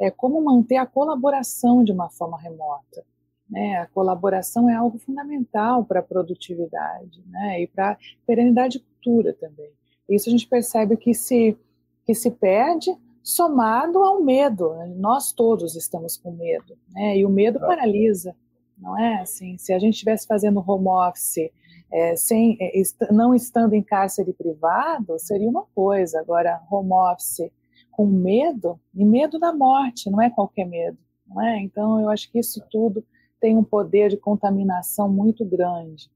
[0.00, 3.04] é como manter a colaboração de uma forma remota.
[3.48, 3.76] Né?
[3.76, 7.62] A colaboração é algo fundamental para a produtividade né?
[7.62, 9.70] e para a perenidade de cultura também.
[10.08, 11.56] Isso a gente percebe que se,
[12.04, 12.90] que se perde
[13.22, 14.74] somado ao medo.
[14.74, 14.94] Né?
[14.96, 17.18] Nós todos estamos com medo, né?
[17.18, 18.34] e o medo paralisa,
[18.76, 19.20] não é?
[19.20, 21.50] Assim, se a gente estivesse fazendo home office
[21.92, 26.18] é, sem, é, est não estando em cárcere privado, seria uma coisa.
[26.18, 27.50] Agora, home office
[27.92, 30.98] com medo, e medo da morte, não é qualquer medo.
[31.26, 31.60] Não é?
[31.60, 33.04] Então, eu acho que isso tudo
[33.44, 36.10] tem um poder de contaminação muito grande.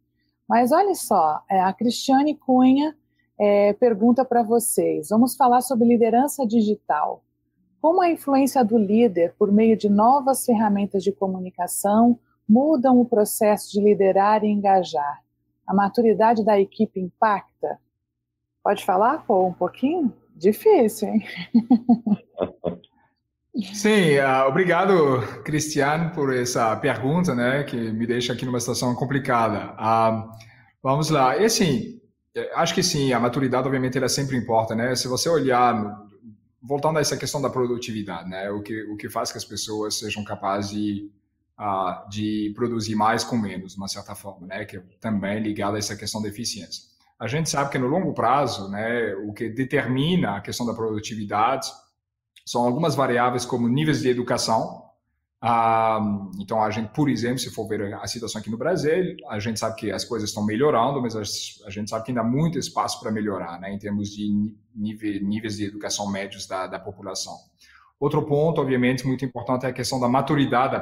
[0.49, 2.97] Mas olha só, é, a Cristiane Cunha
[3.38, 7.23] é, pergunta para vocês: vamos falar sobre liderança digital.
[7.83, 13.71] Como a influência do líder por meio de novas ferramentas de comunicação mudam o processo
[13.73, 15.23] de liderar e engajar?
[15.67, 17.79] A maturidade da equipe impacta?
[18.64, 20.11] Pode falar, Pô, um pouquinho?
[20.35, 21.23] Difícil, hein?
[23.75, 29.75] Sim, uh, obrigado, Cristiano, por essa pergunta, né, que me deixa aqui numa situação complicada.
[29.75, 30.31] Uh,
[30.83, 31.37] vamos lá.
[31.37, 32.01] E assim,
[32.35, 34.94] é, acho que sim, a maturidade, obviamente, ela sempre importa, né?
[34.94, 35.75] Se você olhar,
[36.62, 39.99] voltando a essa questão da produtividade, né, o que o que faz que as pessoas
[39.99, 41.11] sejam capazes de
[41.59, 45.75] uh, de produzir mais com menos, de uma certa forma, né, que é também ligado
[45.75, 46.85] a essa questão da eficiência.
[47.18, 51.68] A gente sabe que no longo prazo, né, o que determina a questão da produtividade
[52.49, 54.83] são algumas variáveis como níveis de educação.
[55.39, 56.01] Ah,
[56.41, 59.61] então, a gente, por exemplo, se for ver a situação aqui no Brasil, a gente
[59.61, 63.01] sabe que as coisas estão melhorando, mas a, gente sabe que ainda há muito espaço
[63.01, 64.27] para melhorar, né, em termos de
[64.75, 67.35] nível, níveis de educação médios da, da população.
[68.01, 70.75] Outro ponto, obviamente, muito importante é a questão da maturidade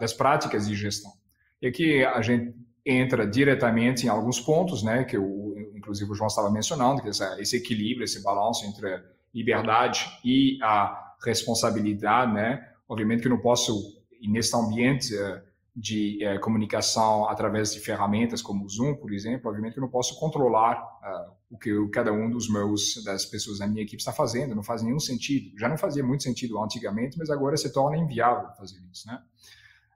[0.00, 1.12] das práticas de gestão.
[1.60, 2.54] E aqui a gente
[2.84, 7.42] entra diretamente em alguns pontos, né, que o, inclusive o João estava mencionando, que é
[7.42, 9.02] esse equilíbrio, esse balanço entre
[9.34, 12.66] liberdade e a responsabilidade, né?
[12.88, 13.74] Obviamente que não posso,
[14.22, 15.42] neste ambiente eh,
[15.74, 20.18] de eh, comunicação através de ferramentas como o Zoom, por exemplo, obviamente que não posso
[20.18, 24.12] controlar uh, o que eu, cada um dos meus das pessoas da minha equipe está
[24.12, 25.56] fazendo, não faz nenhum sentido.
[25.58, 29.22] Já não fazia muito sentido antigamente, mas agora se torna inviável fazer isso, né?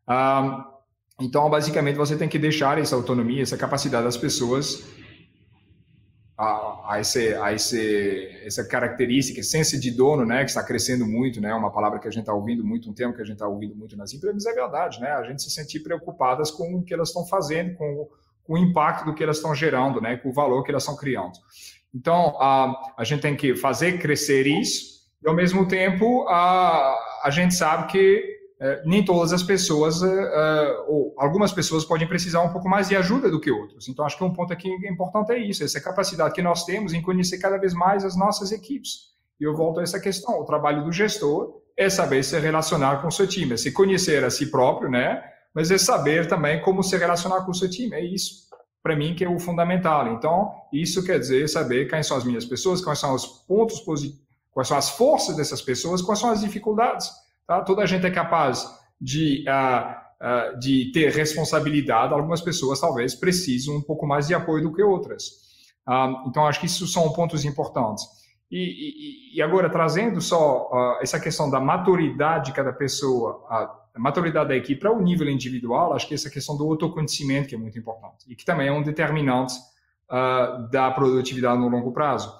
[0.08, 0.74] Um,
[1.20, 4.84] então, basicamente, você tem que deixar essa autonomia, essa capacidade das pessoas
[6.86, 11.54] a, esse, a esse, essa característica, essência de dono, né, que está crescendo muito, né,
[11.54, 13.74] uma palavra que a gente está ouvindo muito, um termo que a gente está ouvindo
[13.74, 17.08] muito nas empresas, é verdade, né, a gente se sentir preocupadas com o que elas
[17.08, 18.08] estão fazendo, com,
[18.44, 20.96] com o impacto do que elas estão gerando, né, com o valor que elas estão
[20.96, 21.32] criando.
[21.94, 26.94] Então, a, a gente tem que fazer crescer isso, e ao mesmo tempo, a,
[27.24, 28.33] a gente sabe que
[28.84, 32.96] nem todas as pessoas, é, é, ou algumas pessoas podem precisar um pouco mais de
[32.96, 33.88] ajuda do que outros.
[33.88, 37.02] Então, acho que um ponto aqui importante é isso, essa capacidade que nós temos em
[37.02, 39.12] conhecer cada vez mais as nossas equipes.
[39.40, 43.08] E eu volto a essa questão, o trabalho do gestor é saber se relacionar com
[43.08, 45.22] o seu time, é se conhecer a si próprio, né?
[45.52, 48.44] Mas é saber também como se relacionar com o seu time, é isso.
[48.82, 50.06] Para mim que é o fundamental.
[50.12, 54.24] Então, isso quer dizer saber quem são as minhas pessoas, quais são os pontos positivos,
[54.52, 57.10] quais são as forças dessas pessoas, quais são as dificuldades
[57.46, 57.60] Tá?
[57.62, 58.66] Toda gente é capaz
[59.00, 64.62] de, uh, uh, de ter responsabilidade, algumas pessoas talvez precisam um pouco mais de apoio
[64.62, 65.26] do que outras.
[65.86, 68.04] Uh, então, acho que isso são pontos importantes.
[68.50, 74.50] E, e, e agora, trazendo só essa questão da maturidade de cada pessoa, a maturidade
[74.50, 77.78] da equipe para o nível individual, acho que essa questão do autoconhecimento que é muito
[77.78, 79.54] importante e que também é um determinante
[80.70, 82.32] da produtividade no longo prazo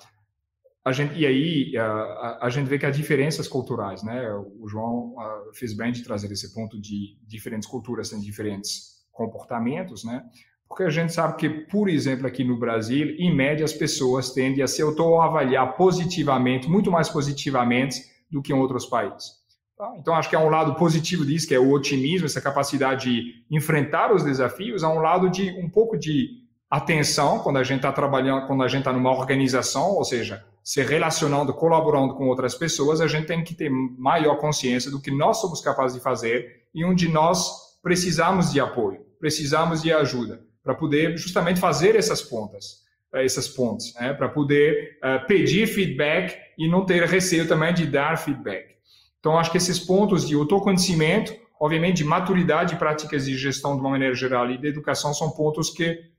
[0.85, 4.29] a gente, e aí a, a, gente vê que há diferenças culturais, né?
[4.61, 5.14] O João
[5.55, 10.23] fez bem de trazer esse ponto de diferentes culturas têm diferentes comportamentos, né?
[10.68, 14.62] Porque a gente sabe que, por exemplo, aqui no Brasil, em média, as pessoas tendem
[14.62, 19.44] a se autoavaliar positivamente, muito mais positivamente do que em outros países.
[19.77, 19.94] Tá?
[19.99, 23.44] Então, acho que há um lado positivo disso, que é o otimismo, essa capacidade de
[23.51, 27.92] enfrentar os desafios, há um lado de um pouco de atenção quando a gente está
[27.92, 33.03] trabalhando, quando a gente está numa organização, ou seja, se relacionando, colaborando com outras pessoas,
[33.03, 36.83] a gente tem que ter maior consciência do que nós somos capazes de fazer e
[36.83, 43.22] onde nós precisamos de apoio, precisamos de ajuda para poder justamente fazer essas pontas, eh,
[43.22, 44.14] essas pontes, né?
[44.14, 48.74] para poder uh, pedir feedback e não ter receio também de dar feedback.
[49.20, 53.81] Então, acho que esses pontos de autoconhecimento, obviamente, de maturidade e práticas de gestão de
[53.81, 56.13] uma maneira geral e de educação são pontos que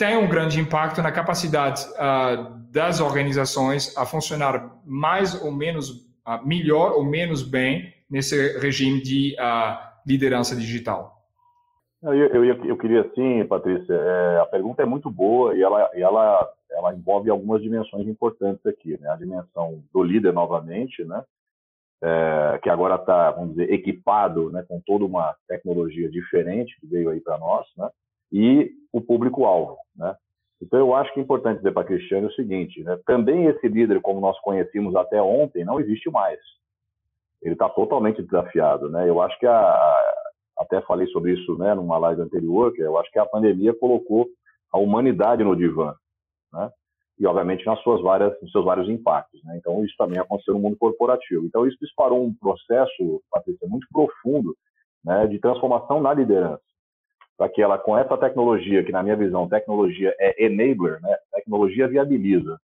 [0.00, 5.90] têm um grande impacto na capacidade uh, das organizações a funcionar mais ou menos
[6.26, 9.36] uh, melhor ou menos bem nesse regime de
[10.06, 11.20] liderança digital.
[12.02, 16.52] Eu, eu, eu queria, sim, Patrícia, é, a pergunta é muito boa e ela, ela,
[16.70, 18.98] ela envolve algumas dimensões importantes aqui.
[18.98, 19.06] Né?
[19.10, 21.22] A dimensão do líder, novamente, né?
[22.02, 27.10] É, que agora está, vamos dizer, equipado né, com toda uma tecnologia diferente que veio
[27.10, 27.90] aí para nós, né?
[28.32, 29.76] E o público-alvo.
[29.96, 30.14] Né?
[30.62, 32.98] Então, eu acho que é importante dizer para a Cristiane o seguinte: né?
[33.06, 36.38] também esse líder, como nós conhecíamos até ontem, não existe mais.
[37.42, 38.90] Ele está totalmente desafiado.
[38.90, 39.08] Né?
[39.08, 40.14] Eu acho que a,
[40.58, 44.28] até falei sobre isso né, numa live anterior, que eu acho que a pandemia colocou
[44.70, 45.94] a humanidade no divã,
[46.52, 46.70] né?
[47.18, 49.44] E, obviamente, nas suas várias, nos seus vários impactos.
[49.44, 49.58] Né?
[49.58, 51.44] Então, isso também aconteceu no mundo corporativo.
[51.44, 54.56] Então, isso disparou um processo, Patrícia, muito profundo
[55.04, 56.62] né, de transformação na liderança.
[57.40, 61.16] Para que ela, com essa tecnologia, que na minha visão, tecnologia é enabler, né?
[61.32, 62.60] tecnologia viabiliza,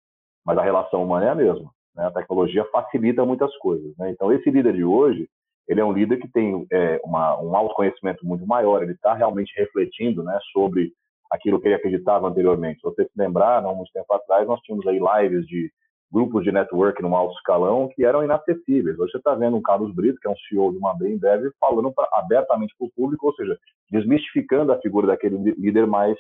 [0.46, 1.72] mas a relação humana é a mesma.
[1.96, 2.06] Né?
[2.06, 3.96] A tecnologia facilita muitas coisas.
[3.98, 4.12] Né?
[4.12, 5.30] Então, esse líder de hoje,
[5.66, 9.54] ele é um líder que tem é, uma, um autoconhecimento muito maior, ele está realmente
[9.58, 10.92] refletindo né, sobre
[11.32, 12.82] aquilo que ele acreditava anteriormente.
[12.82, 15.72] Se você se lembrar, não muito tempo atrás, nós tínhamos aí lives de
[16.16, 18.98] grupos de network no alto escalão que eram inacessíveis.
[18.98, 21.52] Hoje você está vendo um Carlos Brito, que é um CEO de uma bem deve,
[21.60, 23.58] falando pra, abertamente para o público, ou seja,
[23.92, 26.18] desmistificando a figura daquele líder mais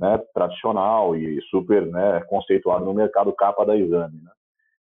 [0.00, 4.22] né, tradicional e super né, conceituado no mercado capa da exame.
[4.22, 4.30] Né?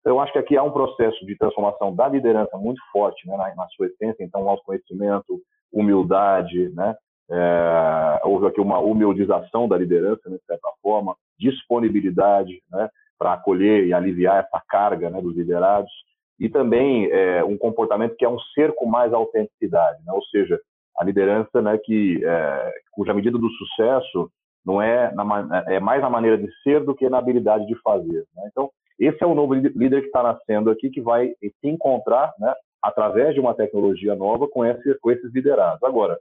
[0.05, 3.53] Eu acho que aqui há um processo de transformação da liderança muito forte né, na,
[3.55, 5.41] na, sua essência, então autoconhecimento,
[5.73, 6.95] humildade, né?
[7.27, 13.85] É, houve aqui uma humildização da liderança, né, de certa forma, disponibilidade né, para acolher
[13.85, 15.91] e aliviar essa carga né, dos liderados,
[16.39, 20.59] e também é, um comportamento que é um cerco mais à autenticidade, né, ou seja,
[20.97, 24.29] a liderança né, que, é, cuja medida do sucesso
[24.65, 28.25] não é, na, é mais na maneira de ser do que na habilidade de fazer.
[28.35, 28.49] Né?
[28.51, 32.53] Então, esse é o novo líder que está nascendo aqui, que vai se encontrar, né,
[32.81, 35.83] através de uma tecnologia nova, com, esse, com esses liderados.
[35.83, 36.17] Agora,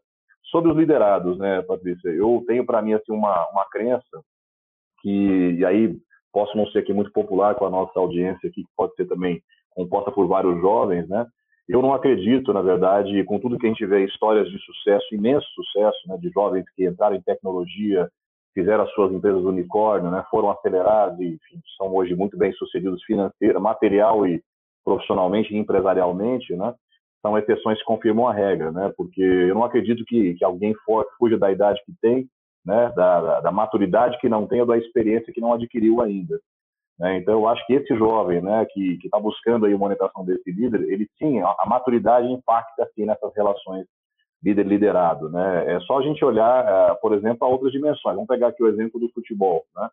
[0.51, 4.23] sobre os liderados, né, Patrícia, eu tenho para mim assim, uma, uma crença
[5.01, 5.97] que, e aí
[6.35, 9.41] posso não ser aqui muito popular com a nossa audiência aqui, que pode ser também
[9.71, 11.25] composta por vários jovens, né?
[11.69, 15.47] Eu não acredito, na verdade, com tudo que a gente vê, histórias de sucesso, imenso
[15.55, 18.09] sucesso, né, de jovens que entraram em tecnologia,
[18.53, 23.03] fizeram as suas empresas unicórnio, né, foram acelerados e enfim, são hoje muito bem sucedidos
[23.05, 24.43] financeira, material e
[24.85, 26.75] profissionalmente e empresarialmente, né,
[27.23, 30.75] são exceções que confirmam a regra, né, porque eu não acredito que, que alguém
[31.19, 32.29] fuja da idade que tem,
[32.65, 36.41] né, da, da, da maturidade que não tem ou da experiência que não adquiriu ainda.
[36.99, 37.19] Né?
[37.19, 40.83] Então, eu acho que esse jovem né, que está buscando aí uma monetização desse líder,
[40.83, 43.87] ele sim, a, a maturidade impacta assim, nessas relações
[44.45, 45.75] líder liderado, né?
[45.75, 48.15] É só a gente olhar, é, por exemplo, a outras dimensões.
[48.15, 49.89] Vamos pegar aqui o exemplo do futebol, né?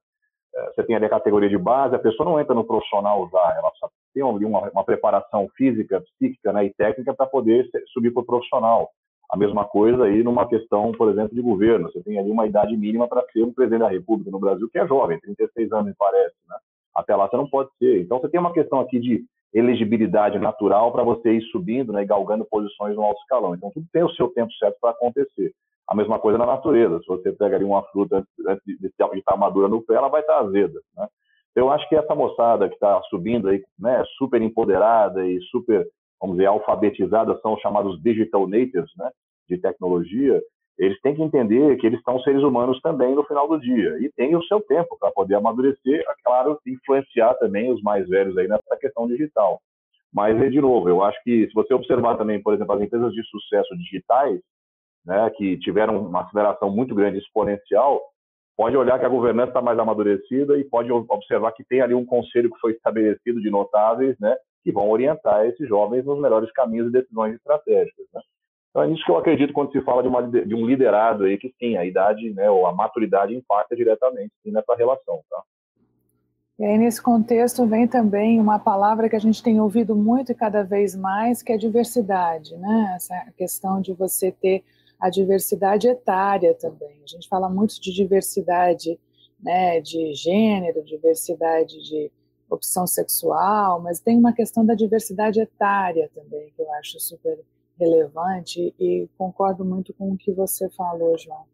[0.54, 3.56] É, você tem ali a categoria de base, a pessoa não entra no profissional já,
[3.58, 3.72] ela
[4.14, 8.90] tem uma, uma preparação física, psíquica né, e técnica para poder subir para o profissional.
[9.32, 11.90] A mesma coisa aí numa questão, por exemplo, de governo.
[11.90, 14.78] Você tem ali uma idade mínima para ser um presidente da República no Brasil, que
[14.78, 16.36] é jovem, 36 anos, me parece.
[16.50, 16.58] Né?
[16.96, 18.02] Até lá você não pode ser.
[18.02, 22.06] Então você tem uma questão aqui de elegibilidade natural para você ir subindo né, e
[22.06, 23.54] galgando posições no alto escalão.
[23.54, 25.54] Então, tudo tem o seu tempo certo para acontecer.
[25.88, 27.00] A mesma coisa na natureza.
[27.00, 30.40] Se você pega ali uma fruta antes, de, estar madura no pé, ela vai estar
[30.40, 30.80] azeda.
[30.96, 31.08] Né?
[31.54, 35.86] Eu acho que essa moçada que está subindo aí, né, super empoderada e super,
[36.22, 39.10] vamos dizer, alfabetizada, são os chamados digital natives, né,
[39.50, 40.40] de tecnologia,
[40.78, 44.10] eles têm que entender que eles são seres humanos também no final do dia e
[44.16, 48.48] tem o seu tempo para poder amadurecer, é claro, influenciar também os mais velhos aí
[48.48, 49.60] nessa questão digital.
[50.14, 53.24] Mas, de novo, eu acho que se você observar também, por exemplo, as empresas de
[53.28, 54.40] sucesso digitais,
[55.06, 58.02] né, que tiveram uma aceleração muito grande exponencial,
[58.58, 62.06] pode olhar que a governança está mais amadurecida e pode observar que tem ali um
[62.06, 66.90] conselho que foi estabelecido de notáveis, né, que vão orientar esses jovens nos melhores caminhos
[66.90, 68.06] e decisões estratégicas.
[68.14, 68.22] Né?
[68.70, 71.38] Então é nisso que eu acredito quando se fala de, uma, de um liderado aí
[71.38, 75.44] que sim, a idade, né, ou a maturidade impacta diretamente sim, nessa relação, tá?
[76.60, 80.36] E aí, nesse contexto, vem também uma palavra que a gente tem ouvido muito e
[80.36, 82.94] cada vez mais, que é diversidade, né?
[82.96, 84.64] Essa questão de você ter
[85.00, 87.02] a diversidade etária também.
[87.04, 89.00] A gente fala muito de diversidade
[89.42, 92.12] né, de gênero, diversidade de
[92.52, 97.40] opção sexual, mas tem uma questão da diversidade etária também, que eu acho super
[97.80, 101.46] relevante e concordo muito com o que você falou, João.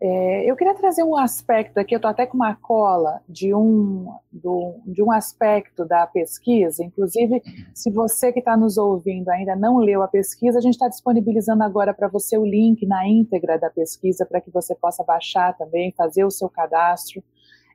[0.00, 4.12] É, eu queria trazer um aspecto aqui, eu estou até com uma cola de um,
[4.30, 7.40] do, de um aspecto da pesquisa, inclusive,
[7.72, 11.62] se você que está nos ouvindo ainda não leu a pesquisa, a gente está disponibilizando
[11.62, 15.94] agora para você o link na íntegra da pesquisa, para que você possa baixar também,
[15.96, 17.22] fazer o seu cadastro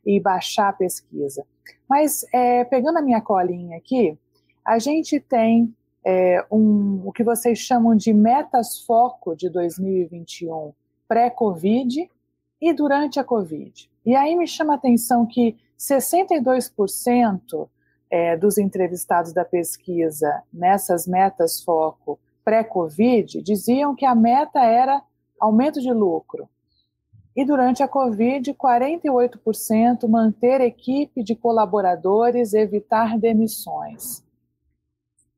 [0.05, 1.45] e baixar a pesquisa.
[1.87, 4.17] Mas, é, pegando a minha colinha aqui,
[4.65, 5.73] a gente tem
[6.05, 10.71] é, um, o que vocês chamam de metas foco de 2021
[11.07, 12.09] pré-Covid
[12.61, 13.89] e durante a Covid.
[14.05, 17.67] E aí me chama a atenção que 62%
[18.11, 25.01] é, dos entrevistados da pesquisa nessas metas foco pré-Covid diziam que a meta era
[25.39, 26.49] aumento de lucro.
[27.35, 34.23] E durante a Covid, 48% manter equipe de colaboradores, evitar demissões.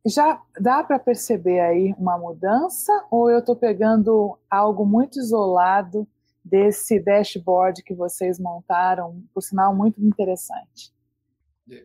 [0.05, 6.07] Já dá para perceber aí uma mudança ou eu estou pegando algo muito isolado
[6.43, 10.91] desse dashboard que vocês montaram, por sinal muito interessante?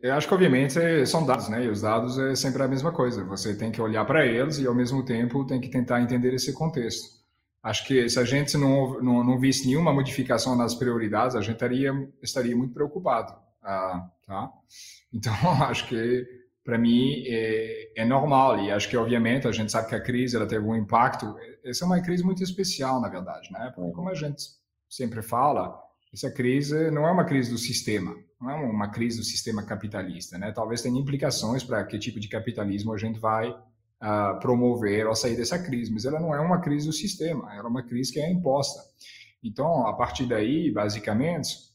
[0.03, 1.65] Eu acho que, obviamente, são dados, né?
[1.65, 3.23] E os dados é sempre a mesma coisa.
[3.25, 6.53] Você tem que olhar para eles e, ao mesmo tempo, tem que tentar entender esse
[6.53, 7.16] contexto.
[7.67, 11.55] Acho que se a gente não, não, não visse nenhuma modificação nas prioridades, a gente
[11.55, 11.93] estaria,
[12.23, 13.35] estaria muito preocupado.
[13.61, 14.53] Ah, tá?
[15.13, 15.35] Então,
[15.69, 16.25] acho que
[16.65, 20.37] para mim é, é, normal e acho que obviamente a gente sabe que a crise
[20.37, 24.09] ela teve um impacto essa é uma crise muito especial na verdade né porque como
[24.09, 24.43] a gente
[24.89, 25.81] sempre fala
[26.13, 30.37] essa crise não é uma crise do sistema não é uma crise do sistema capitalista
[30.39, 33.55] né talvez tenha implicações para que tipo de capitalismo a gente vai
[34.03, 37.67] uh, promover ao sair dessa crise mas ela não é uma crise do sistema ela
[37.67, 38.81] é uma crise que é imposta
[39.43, 41.67] então a partir daí basicamente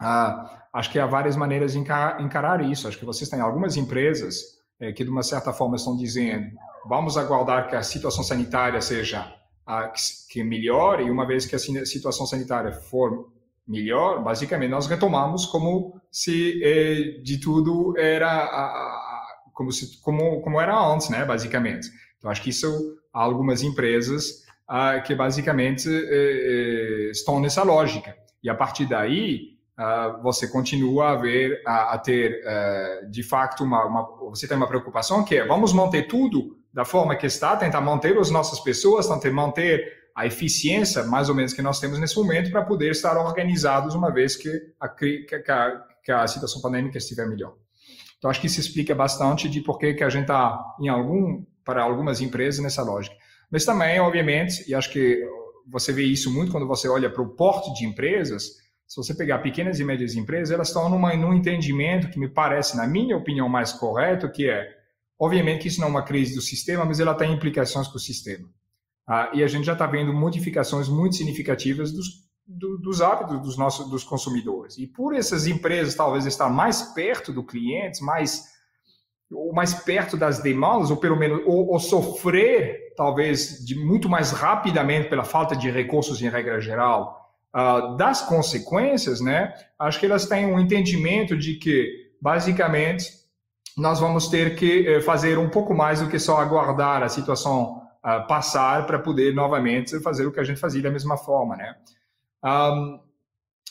[0.00, 2.86] ah, acho que há várias maneiras de encarar, isso.
[2.86, 6.46] Acho que vocês têm algumas empresas é, que, de uma certa forma, estão dizendo
[6.86, 9.34] vamos aguardar que a situação sanitária seja
[9.66, 10.00] ah, que,
[10.30, 13.30] que melhore, e uma vez que a situação sanitária for
[13.66, 18.97] melhor, basicamente nós retomamos como se eh, de tudo era a, a,
[19.58, 21.90] como, se, como, como era antes, né, basicamente.
[22.16, 28.16] Então, acho que isso há algumas empresas ah, que basicamente eh, eh, estão nessa lógica.
[28.40, 33.64] E a partir daí, uh, você continua a ver, a, a ter, uh, de fato,
[33.64, 37.56] uma, uma, você tem uma preocupação que é, vamos manter tudo da forma que está,
[37.56, 41.98] tentar manter as nossas pessoas, tentar manter a eficiência, mais ou menos, que nós temos
[41.98, 46.62] nesse momento para poder estar organizados uma vez que a, que a, que a situação
[46.62, 47.54] pandêmica estiver melhor.
[48.18, 51.82] Então, acho que isso explica bastante de por que, a gente está, em algum, para
[51.82, 53.14] algumas empresas, nessa lógica.
[53.50, 55.22] Mas também, obviamente, e acho que
[55.66, 58.56] você vê isso muito quando você olha para o porte de empresas,
[58.86, 62.76] se você pegar pequenas e médias empresas, elas estão numa, num entendimento que me parece,
[62.76, 64.66] na minha opinião, mais correto, que é,
[65.18, 68.00] obviamente que isso não é uma crise do sistema, mas ela tem implicações com o
[68.00, 68.48] sistema.
[69.06, 73.58] Ah, e a gente já está vendo modificações muito significativas dos, do, dos hábitos dos
[73.58, 74.78] nossos dos consumidores.
[74.78, 78.56] E por essas empresas talvez estar mais perto do cliente, mais
[79.30, 84.32] ou mais perto das demandas, ou pelo menos ou, ou sofrer talvez de muito mais
[84.32, 90.26] rapidamente pela falta de recursos em regra geral, uh, das consequências, né, acho que elas
[90.26, 93.06] têm um entendimento de que, basicamente,
[93.76, 97.82] nós vamos ter que uh, fazer um pouco mais do que só aguardar a situação
[98.04, 101.76] uh, passar para poder novamente fazer o que a gente fazia da mesma forma, né?
[102.44, 103.00] Um,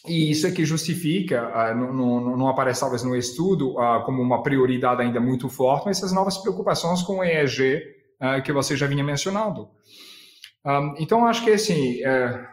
[0.07, 4.22] e isso é que justifica, uh, não, não, não, aparece talvez no estudo uh, como
[4.22, 7.82] uma prioridade ainda muito forte, mas essas novas preocupações com o EEG
[8.22, 9.70] uh, que você já vinha mencionando.
[10.97, 12.45] Então, acho que assim, eh,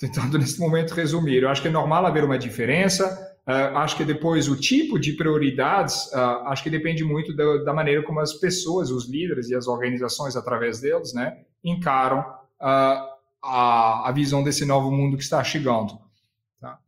[0.00, 1.42] tentando nesse momento resumir.
[1.42, 3.36] Eu acho que é normal haver uma diferença.
[3.44, 6.10] Acho que depois o tipo de prioridades,
[6.46, 10.80] acho que depende muito da, maneira como as pessoas, os líderes e as organizações, através
[10.80, 12.24] deles, né, encaram
[13.42, 15.98] a, a visão desse novo mundo que está chegando.
[16.60, 16.78] Tá?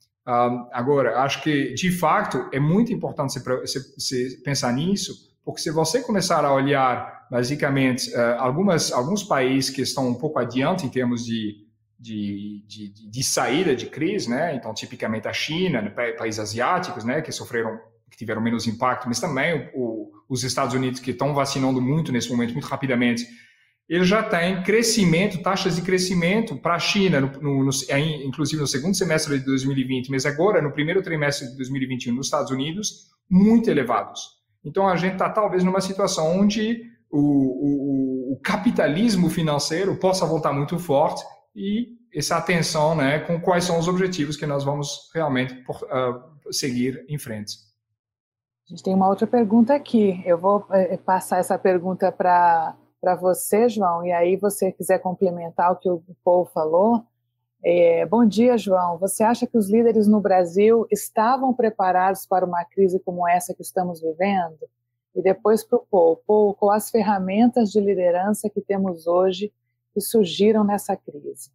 [0.73, 5.13] agora, acho que, de fato, é muito importante você, você, pensar nisso,
[5.45, 10.87] porque se você começar a olhar, basicamente, algumas, alguns países que estão um pouco adiante
[10.87, 11.65] em termos de
[12.05, 14.55] de, de, de, saída de crise, né?
[14.55, 17.79] Então, tipicamente a China, né, países asiáticos, né, que sofreram,
[18.11, 22.31] que tiveram menos impacto, mas também o, os Estados Unidos que estão vacinando muito nesse
[22.31, 23.27] momento, muito rapidamente,
[23.89, 27.71] ele já tem crescimento, taxas de crescimento para a China, no, no, no,
[28.25, 32.51] inclusive no segundo semestre de 2020, mas agora no primeiro trimestre de 2021 nos Estados
[32.51, 34.43] Unidos, muito elevados.
[34.65, 40.53] Então a gente está talvez numa situação onde o, o, o, capitalismo financeiro possa voltar
[40.53, 41.23] muito forte
[41.55, 46.53] e essa atenção né, com quais são os objetivos que nós vamos realmente por, uh,
[46.53, 47.57] seguir em frente.
[48.67, 50.23] A gente tem uma outra pergunta aqui.
[50.25, 52.75] Eu vou eh, passar essa pergunta para
[53.05, 57.05] para você, João, e aí você quiser complementar o que o Paul falou.
[57.63, 58.97] É, bom dia, João.
[58.97, 63.61] Você acha que os líderes no Brasil estavam preparados para uma crise como essa que
[63.61, 64.59] estamos vivendo?
[65.15, 66.17] E depois para o Paul.
[66.27, 69.53] Paul, com as ferramentas de liderança que temos hoje
[69.93, 71.51] que surgiram nessa crise?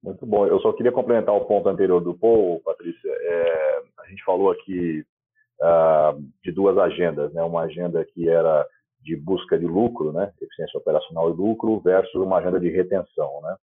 [0.00, 0.46] Muito bom.
[0.46, 3.10] Eu só queria complementar o ponto anterior do Paul, Patrícia.
[3.10, 5.04] É, a gente falou aqui
[5.60, 7.42] uh, de duas agendas, né?
[7.42, 8.64] Uma agenda que era
[9.02, 13.56] de busca de lucro, né, eficiência operacional e lucro, versus uma agenda de retenção, né.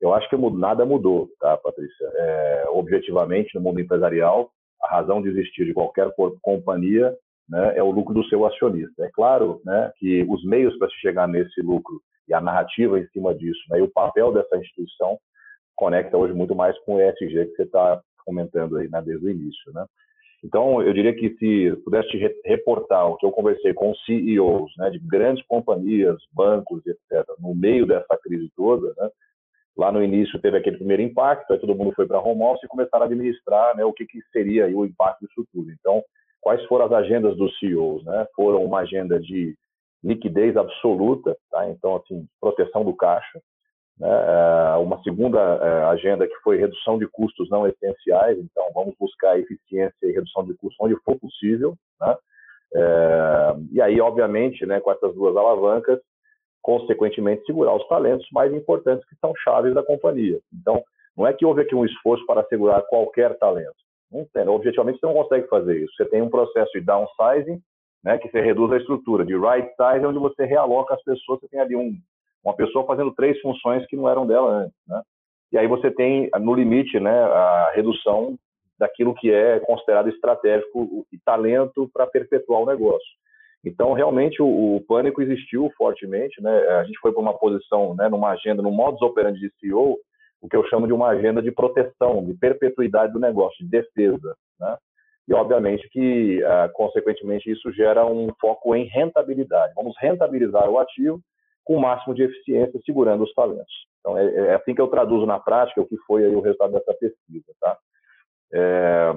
[0.00, 2.06] Eu acho que nada mudou, tá, Patrícia?
[2.14, 7.12] É, objetivamente, no mundo empresarial, a razão de existir de qualquer companhia
[7.48, 9.04] né, é o lucro do seu acionista.
[9.04, 13.06] É claro né, que os meios para se chegar nesse lucro e a narrativa em
[13.08, 15.18] cima disso, né, e o papel dessa instituição
[15.74, 19.30] conecta hoje muito mais com o ESG que você está comentando aí né, desde o
[19.30, 19.72] início.
[19.72, 19.84] Né?
[20.44, 24.98] Então, eu diria que se pudesse reportar o que eu conversei com CEOs né, de
[25.00, 29.10] grandes companhias, bancos, etc., no meio dessa crise toda, né,
[29.76, 32.68] lá no início teve aquele primeiro impacto, aí todo mundo foi para home office e
[32.68, 35.70] começaram a administrar né, o que, que seria o impacto disso tudo.
[35.72, 36.02] Então,
[36.40, 38.04] quais foram as agendas dos CEOs?
[38.04, 38.26] Né?
[38.34, 39.56] Foram uma agenda de
[40.02, 41.68] liquidez absoluta, tá?
[41.68, 43.40] então, assim, proteção do caixa,
[43.98, 44.08] né?
[44.08, 49.38] É, uma segunda é, agenda que foi redução de custos não essenciais, então vamos buscar
[49.38, 51.74] eficiência e redução de custos onde for possível.
[52.00, 52.16] Né?
[52.74, 56.00] É, e aí, obviamente, né, com essas duas alavancas,
[56.62, 60.38] consequentemente, segurar os talentos mais importantes que são chaves da companhia.
[60.52, 60.82] Então,
[61.16, 63.74] não é que houve aqui um esforço para segurar qualquer talento.
[64.10, 65.92] Não tem, objetivamente, você não consegue fazer isso.
[65.96, 67.60] Você tem um processo de downsizing,
[68.04, 71.48] né, que você reduz a estrutura, de right size, onde você realoca as pessoas, você
[71.48, 71.98] tem ali um,
[72.44, 75.02] uma pessoa fazendo três funções que não eram dela antes, né?
[75.52, 78.36] E aí você tem, no limite, né, a redução
[78.78, 83.08] daquilo que é considerado estratégico e talento para perpetuar o negócio.
[83.64, 86.56] Então, realmente, o, o, pânico existiu fortemente, né?
[86.78, 89.98] A gente foi para uma posição, né, numa agenda, no modus operandi de CEO,
[90.40, 94.36] o que eu chamo de uma agenda de proteção, de perpetuidade do negócio, de defesa,
[94.60, 94.76] né?
[95.26, 99.74] E, obviamente, que, uh, consequentemente, isso gera um foco em rentabilidade.
[99.74, 101.20] Vamos rentabilizar o ativo
[101.68, 103.86] com o máximo de eficiência, segurando os talentos.
[104.00, 106.94] Então, é, é assim que eu traduzo na prática o que foi o resultado dessa
[106.94, 107.52] pesquisa.
[107.60, 107.76] Tá?
[108.50, 109.12] É,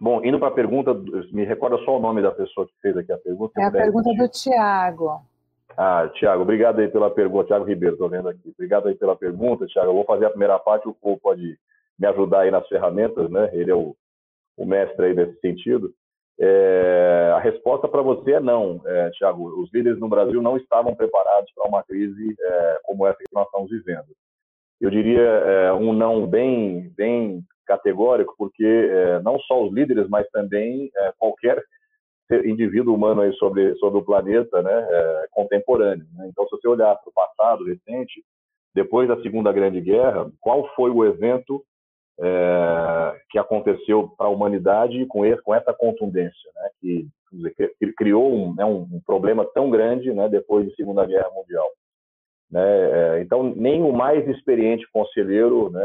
[0.00, 0.94] bom, indo para a pergunta,
[1.32, 3.60] me recorda só o nome da pessoa que fez aqui a pergunta.
[3.60, 5.22] É a pergunta do Tiago.
[5.76, 7.48] Ah, Tiago, obrigado aí pela pergunta.
[7.48, 8.52] Tiago Ribeiro, estou vendo aqui.
[8.54, 9.90] Obrigado aí pela pergunta, Tiago.
[9.90, 11.58] Eu vou fazer a primeira parte, o Paul pode
[11.98, 13.50] me ajudar aí nas ferramentas, né?
[13.52, 13.96] Ele é o,
[14.56, 15.92] o mestre aí nesse sentido.
[16.40, 19.60] É, a resposta para você é não, é, Tiago.
[19.60, 23.46] Os líderes no Brasil não estavam preparados para uma crise é, como essa que nós
[23.46, 24.06] estamos vivendo.
[24.80, 30.28] Eu diria é, um não bem, bem categórico, porque é, não só os líderes, mas
[30.30, 31.62] também é, qualquer
[32.44, 36.06] indivíduo humano aí sobre, sobre o planeta né, contemporâneo.
[36.14, 36.28] Né?
[36.28, 38.24] Então, se você olhar para o passado recente,
[38.74, 41.62] depois da Segunda Grande Guerra, qual foi o evento
[42.22, 47.08] é, que aconteceu para a humanidade com, esse, com essa contundência, né, que,
[47.78, 51.68] que criou um, né, um, problema tão grande né, depois da Segunda Guerra Mundial.
[52.48, 55.80] Né, é, então, nem o mais experiente conselheiro, né,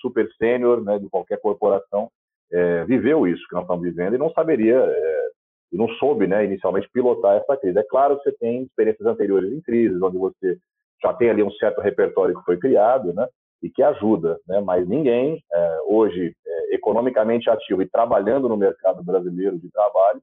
[0.00, 2.10] super sênior né, de qualquer corporação,
[2.50, 5.28] é, viveu isso que nós estamos vivendo e não saberia, é,
[5.72, 7.78] e não soube né, inicialmente pilotar essa crise.
[7.78, 10.58] É claro que você tem experiências anteriores em crises, onde você
[11.00, 13.26] já tem ali um certo repertório que foi criado, né?
[13.62, 14.60] E que ajuda, né?
[14.60, 20.20] mas ninguém é, hoje é, economicamente ativo e trabalhando no mercado brasileiro de trabalho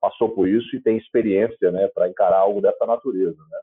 [0.00, 3.36] passou por isso e tem experiência né, para encarar algo dessa natureza.
[3.50, 3.58] Né?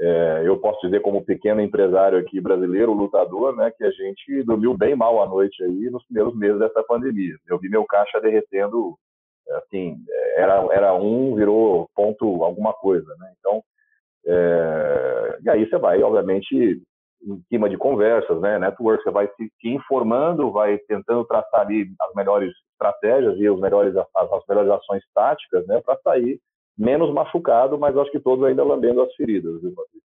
[0.00, 4.76] É, eu posso dizer como pequeno empresário aqui brasileiro, lutador, né, que a gente dormiu
[4.76, 7.36] bem mal à noite aí nos primeiros meses dessa pandemia.
[7.46, 8.96] Eu vi meu caixa derretendo,
[9.52, 9.96] assim,
[10.36, 13.32] era, era um, virou ponto alguma coisa, né?
[13.38, 13.62] Então,
[14.26, 16.82] é, e aí você vai, obviamente,
[17.26, 21.90] em cima de conversas, né, network, você vai se, se, informando, vai tentando traçar ali
[22.00, 26.40] as melhores estratégias e os melhores, as, as melhores ações táticas, né, para sair
[26.76, 30.04] menos machucado, mas acho que todos ainda lambendo as feridas, viu, Patrícia?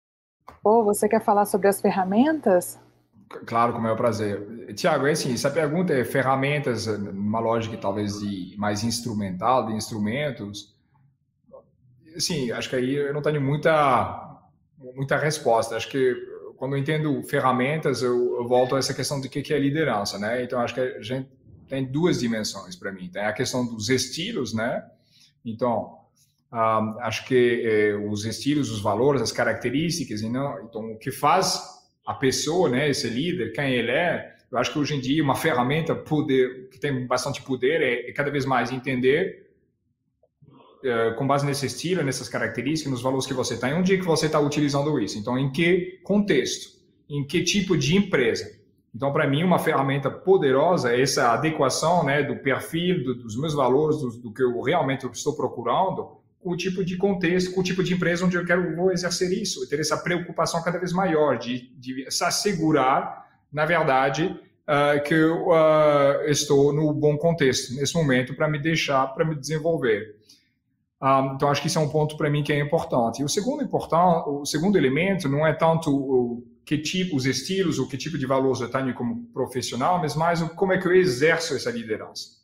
[0.63, 2.81] Pô, você quer falar sobre as ferramentas?
[3.47, 4.75] Claro, com o meu prazer.
[4.75, 10.75] Tiago, é assim, essa pergunta é ferramentas, uma lógica talvez de mais instrumental, de instrumentos.
[12.19, 14.39] Sim, acho que aí eu não tenho muita,
[14.79, 15.77] muita resposta.
[15.77, 16.17] Acho que
[16.59, 20.19] quando eu entendo ferramentas, eu, eu volto a essa questão de que, que é liderança,
[20.19, 20.43] né?
[20.43, 21.29] Então, acho que a gente
[21.69, 23.09] tem duas dimensões para mim.
[23.09, 24.85] Tem a questão dos estilos, né?
[25.45, 25.99] Então,
[26.53, 31.63] um, acho que eh, os estilos, os valores, as características, então, então o que faz
[32.05, 35.35] a pessoa, né, esse líder, quem ele é, eu acho que hoje em dia uma
[35.35, 39.48] ferramenta poder, que tem bastante poder é, é cada vez mais entender
[40.85, 44.05] eh, com base nesse estilo, nessas características, nos valores que você tem, onde é que
[44.05, 45.19] você está utilizando isso.
[45.19, 46.79] Então, em que contexto?
[47.09, 48.59] Em que tipo de empresa?
[48.95, 53.55] Então, para mim, uma ferramenta poderosa é essa adequação né, do perfil, do, dos meus
[53.55, 57.65] valores, do, do, que eu realmente estou procurando, com o tipo de contexto, com o
[57.65, 61.39] tipo de empresa onde eu quero vou exercer isso, ter essa preocupação cada vez maior
[61.39, 64.25] de, de se assegurar, na verdade,
[64.69, 69.35] uh, que eu uh, estou no bom contexto nesse momento para me deixar, para me
[69.35, 70.18] desenvolver.
[71.01, 73.21] Ah, então, acho que isso é um ponto para mim que é importante.
[73.21, 77.79] E o segundo, importante, o segundo elemento não é tanto o que tipo, os estilos,
[77.79, 80.95] o que tipo de valores eu tenho como profissional, mas mais como é que eu
[80.95, 82.39] exerço essa liderança.